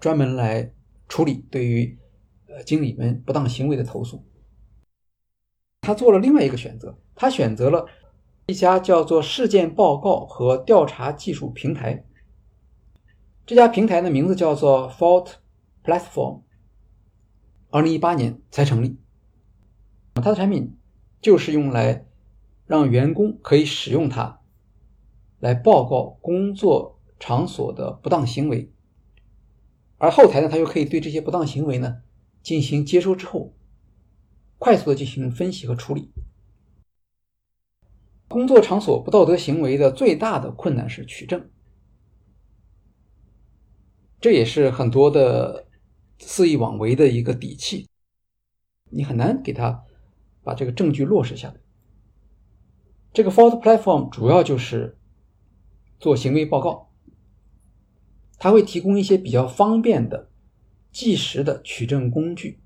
[0.00, 0.72] 专门来
[1.08, 1.98] 处理对于
[2.48, 4.24] 呃经理们不当行为的投诉。
[5.82, 7.86] 他做了另外一个选择，他选择了
[8.46, 12.04] 一家叫做事件报告和调查技术平台。
[13.50, 15.32] 这家平台的名字叫做 Fault
[15.82, 16.42] Platform，
[17.70, 19.00] 二零一八年才成立。
[20.14, 20.78] 它的产品。
[21.20, 22.06] 就是用来
[22.64, 24.40] 让员工可以使用它
[25.40, 28.72] 来报告工作场所的不当行为，
[29.98, 32.02] 而后台呢，它又可以对这些不当行为呢
[32.44, 33.52] 进行接收之后，
[34.58, 36.12] 快速的进行分析和处理。
[38.28, 41.50] 工作场所不道德行为的最大的困难是取证，
[44.20, 45.66] 这也是很多的
[46.18, 47.88] 肆意妄为的一个底气，
[48.90, 49.84] 你很难给他。
[50.42, 51.54] 把这个证据落实下来。
[53.12, 54.96] 这个 Fault Platform 主要就是
[55.98, 56.88] 做行为报告，
[58.38, 60.30] 它会提供一些比较方便的、
[60.90, 62.58] 即时的取证工具，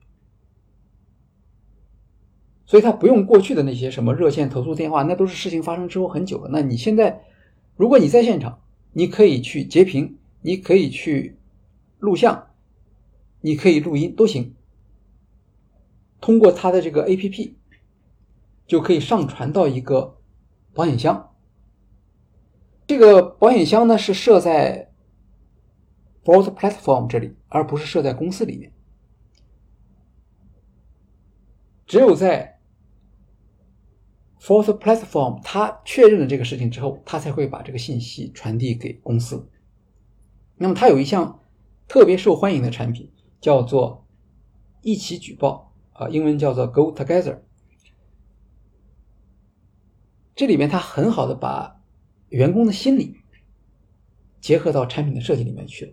[2.65, 6.49] 所以它不用过去的那些什么热线投诉电话，那都是事情发生之后很久了。
[6.53, 7.25] 那你现在，
[7.75, 11.37] 如果你在现场，你可以去截屏，你可以去
[12.05, 12.51] 录像，
[13.41, 14.55] 你可以录音都行，
[16.21, 17.55] 通过它的这个 APP。
[18.67, 20.17] 就可以上传到一个
[20.73, 21.35] 保险箱。
[22.87, 24.91] 这个保险箱呢是设在
[26.25, 28.73] Force Platform 这里，而不是设在公司里面。
[31.85, 32.59] 只有在
[34.41, 39.47] Force Platform 它确认了这个事情之后，它才会把这个信息传递给公司。
[40.57, 41.44] 那么它有一项
[41.87, 43.11] 特别受欢迎的产品，
[43.41, 44.07] 叫做
[44.83, 47.41] 一起举报啊，英文叫做 Go Together。
[50.35, 51.81] 这里面它很好的把
[52.29, 53.19] 员工的心理
[54.41, 55.93] 结合到产品的设计里面去了。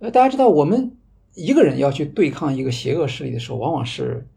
[0.00, 0.98] 呃，大家知道，我们
[1.34, 4.28] 一个人要去对抗一个邪恶势力的时候，往往是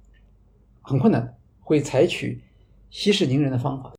[0.81, 2.41] 很困难的，会采取
[2.89, 3.93] 息事宁人的方法。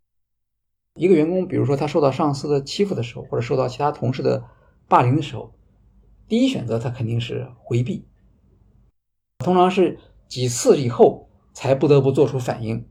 [0.94, 4.44] 一个员工，比如说他受到上司的欺负的时候，或者受到其他同事的
[4.88, 5.52] 霸凌的时候，
[6.32, 8.06] 第一选择他肯定是回避，
[9.36, 12.88] 通常是几次以后才不得不做出反应，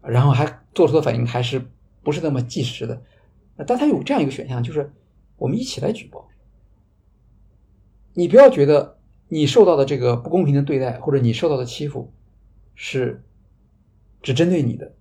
[0.00, 1.72] 然后还做出的反应还是
[2.04, 3.02] 不是那么及时的。
[3.66, 4.94] 但他有这样一个选项，就是
[5.38, 6.28] 我们一起来举报。
[8.12, 12.14] 你不要觉得你受到的这个不公平的对待，或者你受到的欺负
[12.76, 13.24] 是
[14.22, 14.94] 只针对你的，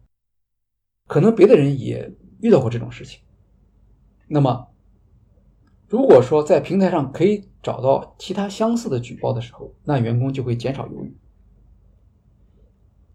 [1.05, 3.21] 可能别的人也遇到过这种事情。
[4.27, 4.72] 那么，
[5.93, 11.15] 如果说在平台上可以找到其他相似的举报的时候，那员工就会减少犹豫。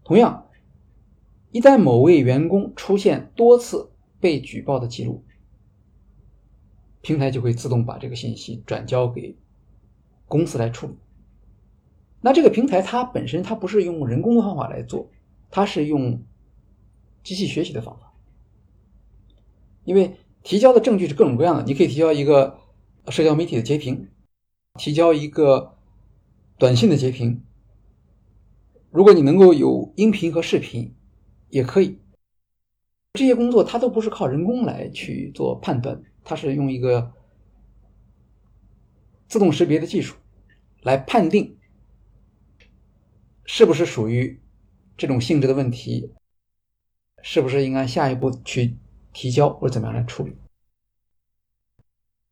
[0.05, 0.47] 同样，
[1.51, 5.25] 一旦某位员工出现多次被举报的记录，
[7.01, 9.37] 平台就会自动把这个信息转交给
[10.25, 10.93] 公司来处理。
[12.21, 15.09] 那这个平台它本身它不是用人工的方法来做，
[15.51, 16.23] 它是用
[17.25, 18.13] 机器学习的方法。
[19.83, 22.57] 因为提交的证据是各种各样的，你可以提交一个
[23.09, 24.09] 社交媒体的截屏，
[24.75, 25.77] 提交一个
[26.57, 27.43] 短信的截屏。
[28.91, 30.95] 如果你能够有音频和视频，
[31.49, 31.99] 也可以。
[33.13, 36.03] 这些工作它都不是靠人工来去做判断。
[36.23, 37.11] 它是用一个
[39.27, 40.15] 自动识别的技术
[40.83, 41.57] 来判定
[43.45, 44.39] 是不是属于
[44.95, 46.13] 这种性质的问题，
[47.23, 48.77] 是不是应该下一步去
[49.11, 50.35] 提交或者怎么样来处理。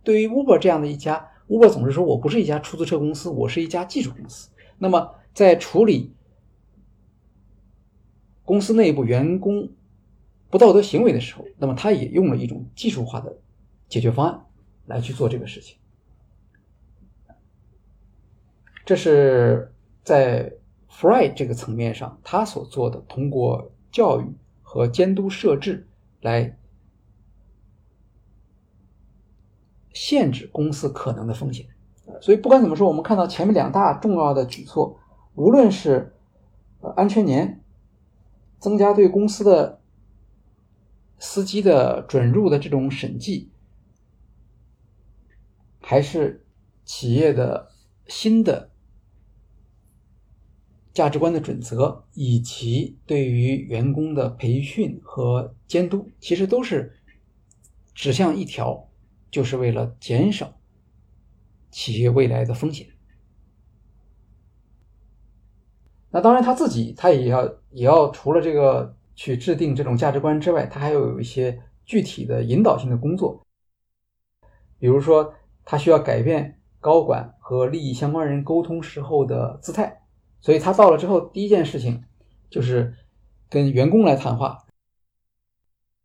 [0.08, 4.50] 对于 Uber 这样的一家，Uber 总是说我不是一家出租车公司，我是一家技术公司。
[4.78, 6.16] 那么在处理
[8.46, 9.70] 公司内部员工
[10.50, 13.36] 不道德行为的时候，那么他也用了一种技术化的。
[13.90, 14.46] 解决方案
[14.86, 15.78] 来去做这个事情，
[18.86, 20.54] 这是在
[20.90, 24.26] Fry 这个层面上他所做的，通过教育
[24.62, 25.86] 和监督设置
[26.22, 26.58] 来
[29.98, 31.66] 限制公司可能的风险。
[32.22, 35.00] 所以不管怎么说，我们看到前面两大重要的举措，
[35.34, 36.14] 无论是
[36.96, 37.64] 安全年
[38.60, 39.82] 增加对公司的
[41.18, 43.50] 司机的准入的这种审计。
[45.82, 46.46] 还是
[46.84, 47.72] 企业的
[48.08, 48.70] 新的
[50.94, 56.98] 价值观的准则，以及对于员工的培训和监督，其实都是
[57.94, 58.87] 指向一条，
[59.30, 60.60] 就是为了减少
[61.72, 62.88] 企业未来的风险。
[66.10, 73.46] 那当然，他自己他也要也要除了这个去制定这种价值观之外，他还要有一些具体的引导性的工作，
[74.80, 75.34] 比如说。
[75.70, 80.02] 他需要改变高管和利益相关人沟通时候的姿态，
[80.40, 82.06] 所以他到了之后，第一件事情
[82.50, 82.96] 就是
[83.50, 84.66] 跟员工来谈话。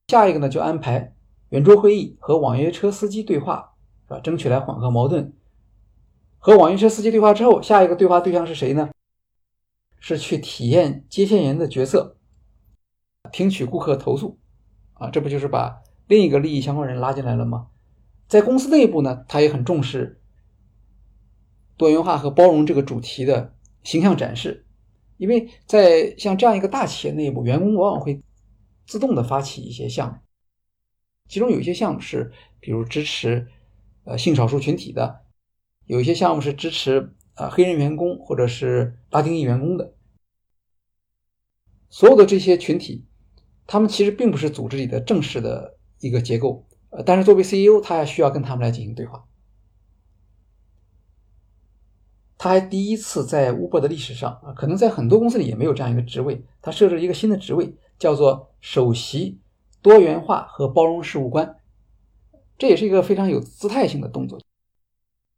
[0.09, 1.15] 下一个呢，就安排
[1.53, 3.75] 圆桌会议和网约车司机对话，
[4.09, 4.21] 是吧？
[4.21, 5.35] 争取来缓和矛盾。
[6.39, 8.89] 和网约车司机对话之后，下一个对话对象是谁呢？
[10.01, 12.17] 是去体验接线员的角色，
[13.31, 14.39] 听取顾客投诉。
[14.95, 17.69] 啊，这不就是把另一个利益相关人拉进来了吗？
[18.29, 20.23] 在公司内部呢，他也很重视
[21.77, 24.65] 多元化和包容这个主题的形象展示，
[25.19, 28.23] 因为在像这样一个大企业内部，员工往往会
[28.87, 30.15] 自动的发起一些项目，
[31.33, 32.31] 其中有一些项目是
[32.61, 33.49] 比如支持
[34.05, 35.23] 呃性少数群体的，
[35.87, 39.95] 有一些项目是支持啊黑人员工或者是拉丁裔员工的，
[41.89, 43.07] 所有的这些群体，
[43.67, 46.67] 他们其实并不是组织里的正式的一个结构。
[46.91, 49.25] 呃，但是作为 CEO，他还需要跟他们来进行对话。
[52.37, 59.41] 他还第一次在 Uber 的历史上啊，可能在很多公司里也没有这样一个职位，他设置了一个新的职位，叫做首席
[59.83, 61.57] 多元化和包容事务官。
[62.57, 64.41] 这也是一个非常有姿态性的动作。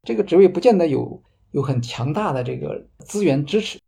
[0.02, 3.80] 这个职位不见得有有很强大的这个资源支持，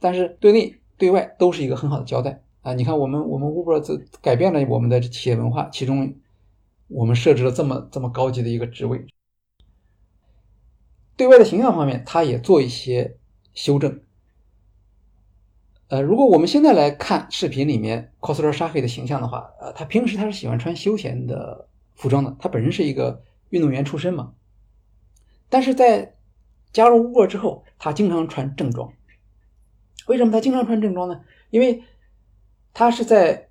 [0.00, 2.72] 但是对内对外都是一个很好的交代啊！
[2.72, 6.14] 你看，我们我们 Uber 这改变了我们的企业文化，其中。
[6.90, 9.04] 我们设置了这么这么高级的一个职位，
[11.18, 13.18] 对外的形象方面，他也做一些
[13.52, 14.00] 修正。
[15.88, 24.34] 呃，如果我们现在来看视频里面 coser 沙黑的形象的话，呃，他平时他是喜欢穿休闲的服装的，他本身是一个运动员出身嘛。
[25.48, 26.14] 但是在
[26.74, 28.92] 加入 Uber 之后，他经常穿正装。
[30.08, 31.22] 为什么他经常穿正装呢？
[31.48, 31.82] 因为
[32.74, 33.48] 他是在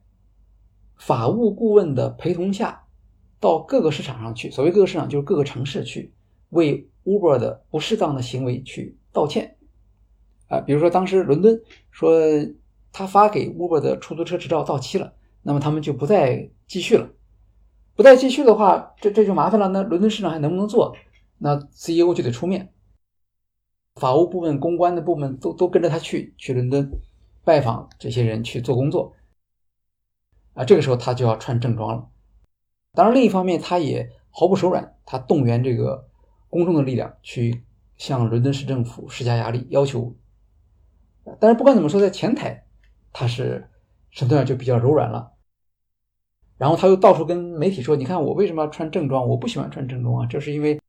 [0.96, 2.84] 法务顾问的陪同下，
[3.40, 4.52] 到各个市场上去。
[4.52, 6.14] 所谓各个市场，就是各个城市去
[6.52, 9.57] 为 Uber 的不适当的行为去道歉。
[10.48, 12.20] 啊，比如说当时伦敦说
[12.92, 17.10] 他发给 Uber 的出租车执照到期了，那么他们就不再继续了。
[17.96, 19.68] 不再继续的话，这这就麻烦了。
[19.70, 20.96] 那伦敦市场还能不能做？
[21.40, 22.72] 那 CEO 就得出面，
[23.96, 26.92] 法务部门、公关的部门都都跟着他去去伦敦
[27.44, 29.16] 拜访这些人去做工作。
[30.54, 32.08] 啊，这个时候他就要穿正装了。
[32.94, 36.08] 当然，另一方面他也毫不手软，他动员这个
[36.50, 37.64] 公众的力量去
[37.98, 40.16] 向伦敦市政府施加压力，要求。
[41.40, 42.66] 但是不管怎么说，在前台
[43.12, 43.70] 他是
[44.12, 45.34] 身段就比较柔软了。
[46.58, 49.28] 然后他又到处跟媒体说：“你看我为什么要穿正装？
[49.28, 50.80] 我不喜欢穿正装啊，这是因为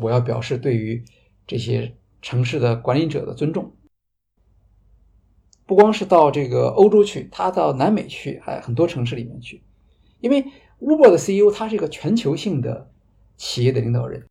[0.00, 1.04] 我要表示对于
[1.46, 3.72] 这些城市的管理者的尊重。”
[5.64, 9.62] 不光是到这个欧洲去，他到南美去，还很多城市里面去。
[10.20, 10.44] 因为
[10.80, 12.90] Uber 的 CEO 他是一个全球性的
[13.36, 14.28] 企业的领导人，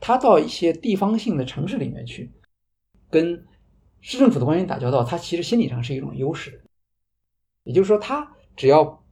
[0.00, 2.32] 他到一些地方性的城市里面去
[3.10, 3.44] 跟。
[4.00, 6.62] 市政府的官员打交道，他其实心理上是一种优势。
[7.64, 9.02] 也就是说，他只要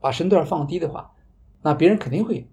[0.00, 1.14] 把身段放低的话，
[1.62, 2.48] 那别人肯定会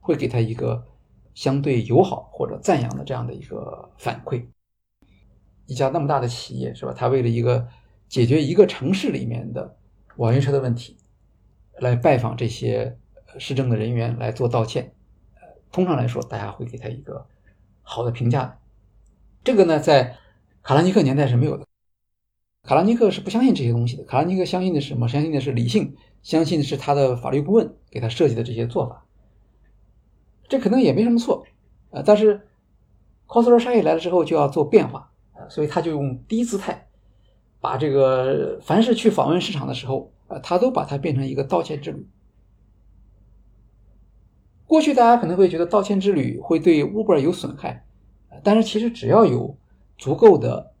[0.00, 0.86] 会给他一个
[1.34, 4.46] 相对友好或者赞扬的这样的一个反馈。
[5.66, 6.92] 一家那么大的企业是吧？
[6.92, 7.66] 他为了一个
[8.06, 9.78] 解决一个城市里面的
[10.16, 10.98] 网约车的问题，
[11.80, 12.98] 来拜访这些
[13.38, 14.94] 市政的人员来做道歉。
[15.72, 17.26] 通常来说，大家会给他一个
[17.80, 18.60] 好的评价。
[19.42, 20.18] 这个呢，在
[20.64, 21.66] 卡拉尼克年代是没有的，
[22.62, 24.04] 卡拉尼克是不相信这些东西的。
[24.04, 25.06] 卡拉尼克相信的是什么？
[25.06, 29.04] 相信的是理性，相信的是他的法律顾问给他设计的这些做法。
[30.48, 31.44] 这可能也没什么错，
[31.90, 32.38] 呃，但是
[33.28, 36.88] c o s t e r 商业来了之后就要做变化，呃，所以他就用低姿态，
[37.60, 42.08] 把这个凡是去访问市场的时候，呃，他都把它变成一个道歉之旅。
[44.66, 47.84] 过去大家可能会觉得道歉之旅会对 Uber 有损害，
[48.42, 49.58] 但是其实只要有
[49.96, 50.72] 足够的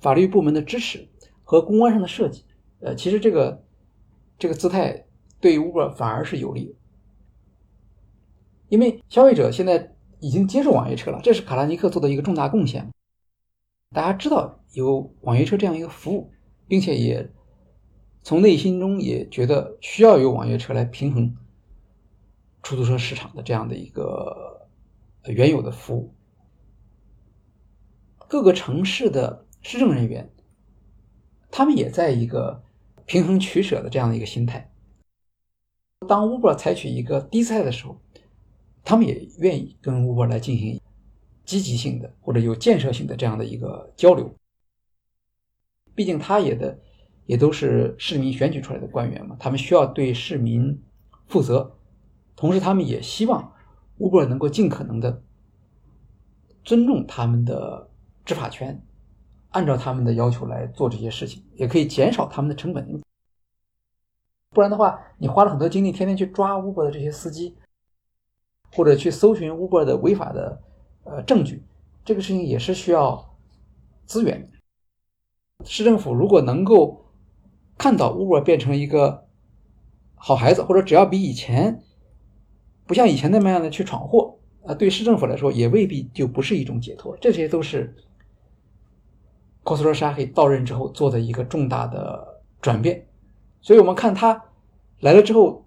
[0.00, 1.08] 法律部门的支持
[1.44, 2.44] 和公关上的设计，
[2.80, 3.64] 呃，其实这个
[4.38, 5.06] 这个姿态
[5.40, 6.76] 对 Uber 反而是有利，
[8.68, 12.90] 因为消费者现在已经接受网约车了，这是卡拉尼克做的一个重大贡献。
[13.90, 16.32] 大家知道有网约车这样一个服务，
[16.66, 17.30] 并且也
[18.22, 21.36] 从内心中也觉得需要有网约车来平衡
[22.62, 24.66] 出租车市场的这样的一个
[25.26, 26.14] 原有的服务。
[28.32, 30.32] 各个城市的市政人员，
[31.50, 32.64] 他们也在一个
[33.04, 34.72] 平衡取舍的这样的一个心态。
[36.08, 38.00] 当 Uber 采取一个低姿态的时候，
[38.82, 40.80] 他们也愿意跟 Uber 来进行
[41.44, 44.34] 积极性的或者有建设性的这样的一个交流。
[45.94, 46.80] 毕竟他也的
[47.26, 50.82] 也都是市民选举出来的官员嘛，他们需要对市民
[51.26, 51.76] 负责，
[52.34, 53.52] 同时他们也希望
[53.98, 55.22] Uber 能够尽可能的
[56.64, 57.90] 尊重他们的。
[58.24, 58.80] 执法权
[59.50, 63.02] 按照他们的要求来做这些事情，也可以减少他们的成本。
[64.50, 67.56] 不然的话，你花了很多精力，天天去抓 Uber 的这些司机，
[68.74, 70.62] 或者去搜寻 Uber 的违法的
[71.04, 71.62] 呃证据，
[72.04, 73.34] 这个事情也是需要
[74.06, 74.50] 资源。
[75.64, 77.06] 市政府如果能够
[77.76, 79.26] 看到 Uber 变成一个
[80.14, 81.82] 好孩子，或者只要比以前
[82.86, 87.16] 不像以前那么样的去闯祸，啊，对市政府来说也未必就不是一种解脱。
[87.20, 87.94] 这些都是。
[89.64, 93.06] 科斯罗沙黑到任之后做的一个重大的转变，
[93.60, 94.44] 所以我们看他
[95.00, 95.66] 来了之后，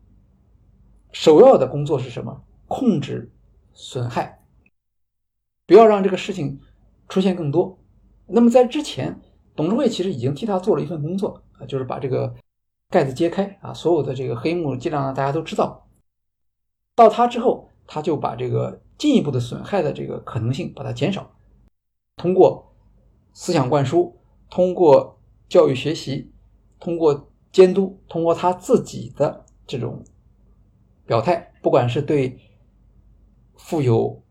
[1.11, 2.43] 首要的工作是什么？
[2.67, 3.31] 控制
[3.73, 4.43] 损害，
[5.65, 6.59] 不要让这个事情
[7.07, 7.77] 出现更多。
[8.27, 9.21] 那么在之前，
[9.55, 12.35] 董事会其实已经替他做了一份工作啊，就是把这个
[12.89, 15.87] 盖子揭开啊，所有的这个黑幕尽量让大家都知道。
[16.95, 21.31] 到他之后，他就把这个进一步的损害的这个可能性把它减少，
[22.17, 22.64] 通过。
[23.37, 24.17] 思想灌输，
[24.49, 26.31] 通过教育学习，
[26.79, 30.05] 通过监督，通过他自己的这种
[31.05, 32.39] 表态，不管是对
[33.57, 34.23] 负有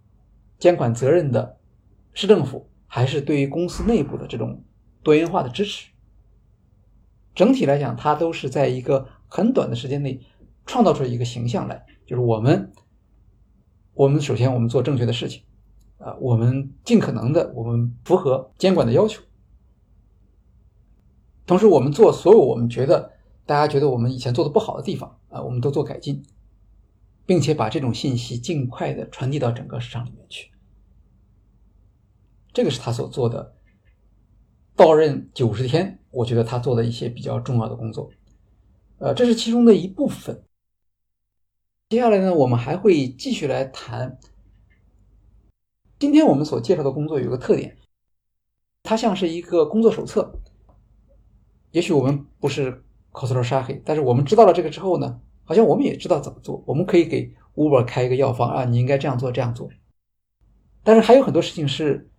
[0.59, 1.59] 监管责任的
[2.14, 4.64] 市政府，还是对于公司内部的这种
[5.02, 5.90] 多元化的支持，
[7.35, 10.18] 整体来讲，他都是在一个很短的时间内
[10.64, 12.72] 创造出一个形象来，就是我们，
[13.93, 15.43] 我们首先我们做正确的事情，
[15.98, 19.22] 啊，我们尽可能的，我们符合监管的要求。
[21.46, 23.12] 同时，我们做所有我们觉得
[23.46, 26.22] 大家觉得我们以前做的不好的地方啊，我们都做改进，
[27.26, 30.50] 并且把这种信息尽快的传递到整个市场里面去。
[32.52, 33.54] 这个是他所做的。
[34.76, 38.10] 到任九十天，我觉得他做的一些比较重要的工作，
[38.98, 40.42] 呃，这是其中的一部分。
[41.90, 44.18] 接下来呢，我们还会继续来谈。
[46.05, 47.78] 今天我们所介绍的工作有个特点，
[48.82, 50.39] 它像是一个工作手册。
[51.70, 56.62] 也许我们不是 cosler Shahi，，但是我们知道了这个之后呢，好像我们也知道怎么做。
[56.66, 59.70] 我们可以给 Uber 开一个药方啊，你应该这样做，这样做。
[60.82, 62.10] 但是还有很多事情是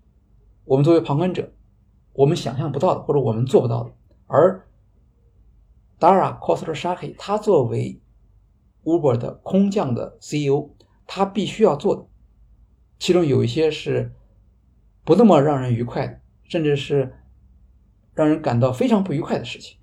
[0.63, 1.53] 我们作为旁观者，
[2.13, 3.91] 我们想象不到的，或者我们做不到的。
[4.25, 4.67] 而
[5.99, 8.01] Dara cosler 沙黑，他作为
[8.83, 10.71] Uber 的空降的 CEO，
[11.05, 12.07] 他必须要做的，
[12.99, 14.13] 其中有一些是
[15.03, 17.15] 不那么让人愉快的，甚至是。
[18.17, 19.77] 让人感到非常不愉快的事情，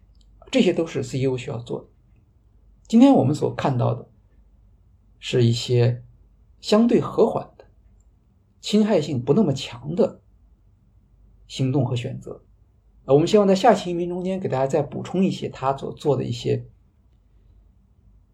[0.50, 1.88] 这些都是 CEO 需要做的。
[2.88, 4.08] 今天我们所看到的
[5.18, 6.02] 是一些
[6.58, 7.66] 相对和缓的、
[8.62, 10.22] 侵害性不那么强的
[11.46, 12.42] 行动和选择。
[13.04, 16.64] 我们希望在下期音频中间给大家再补充一些他所做的一些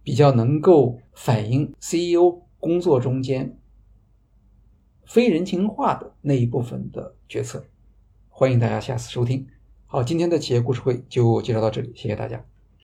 [0.05, 3.58] 比较能够反映 CEO 工作中间
[5.09, 7.65] 非人情化的那一部分的决策。
[8.29, 9.47] 欢迎大家下次收听。
[9.87, 12.45] 好，今天的企业故事会就介绍到这里，谢谢大家。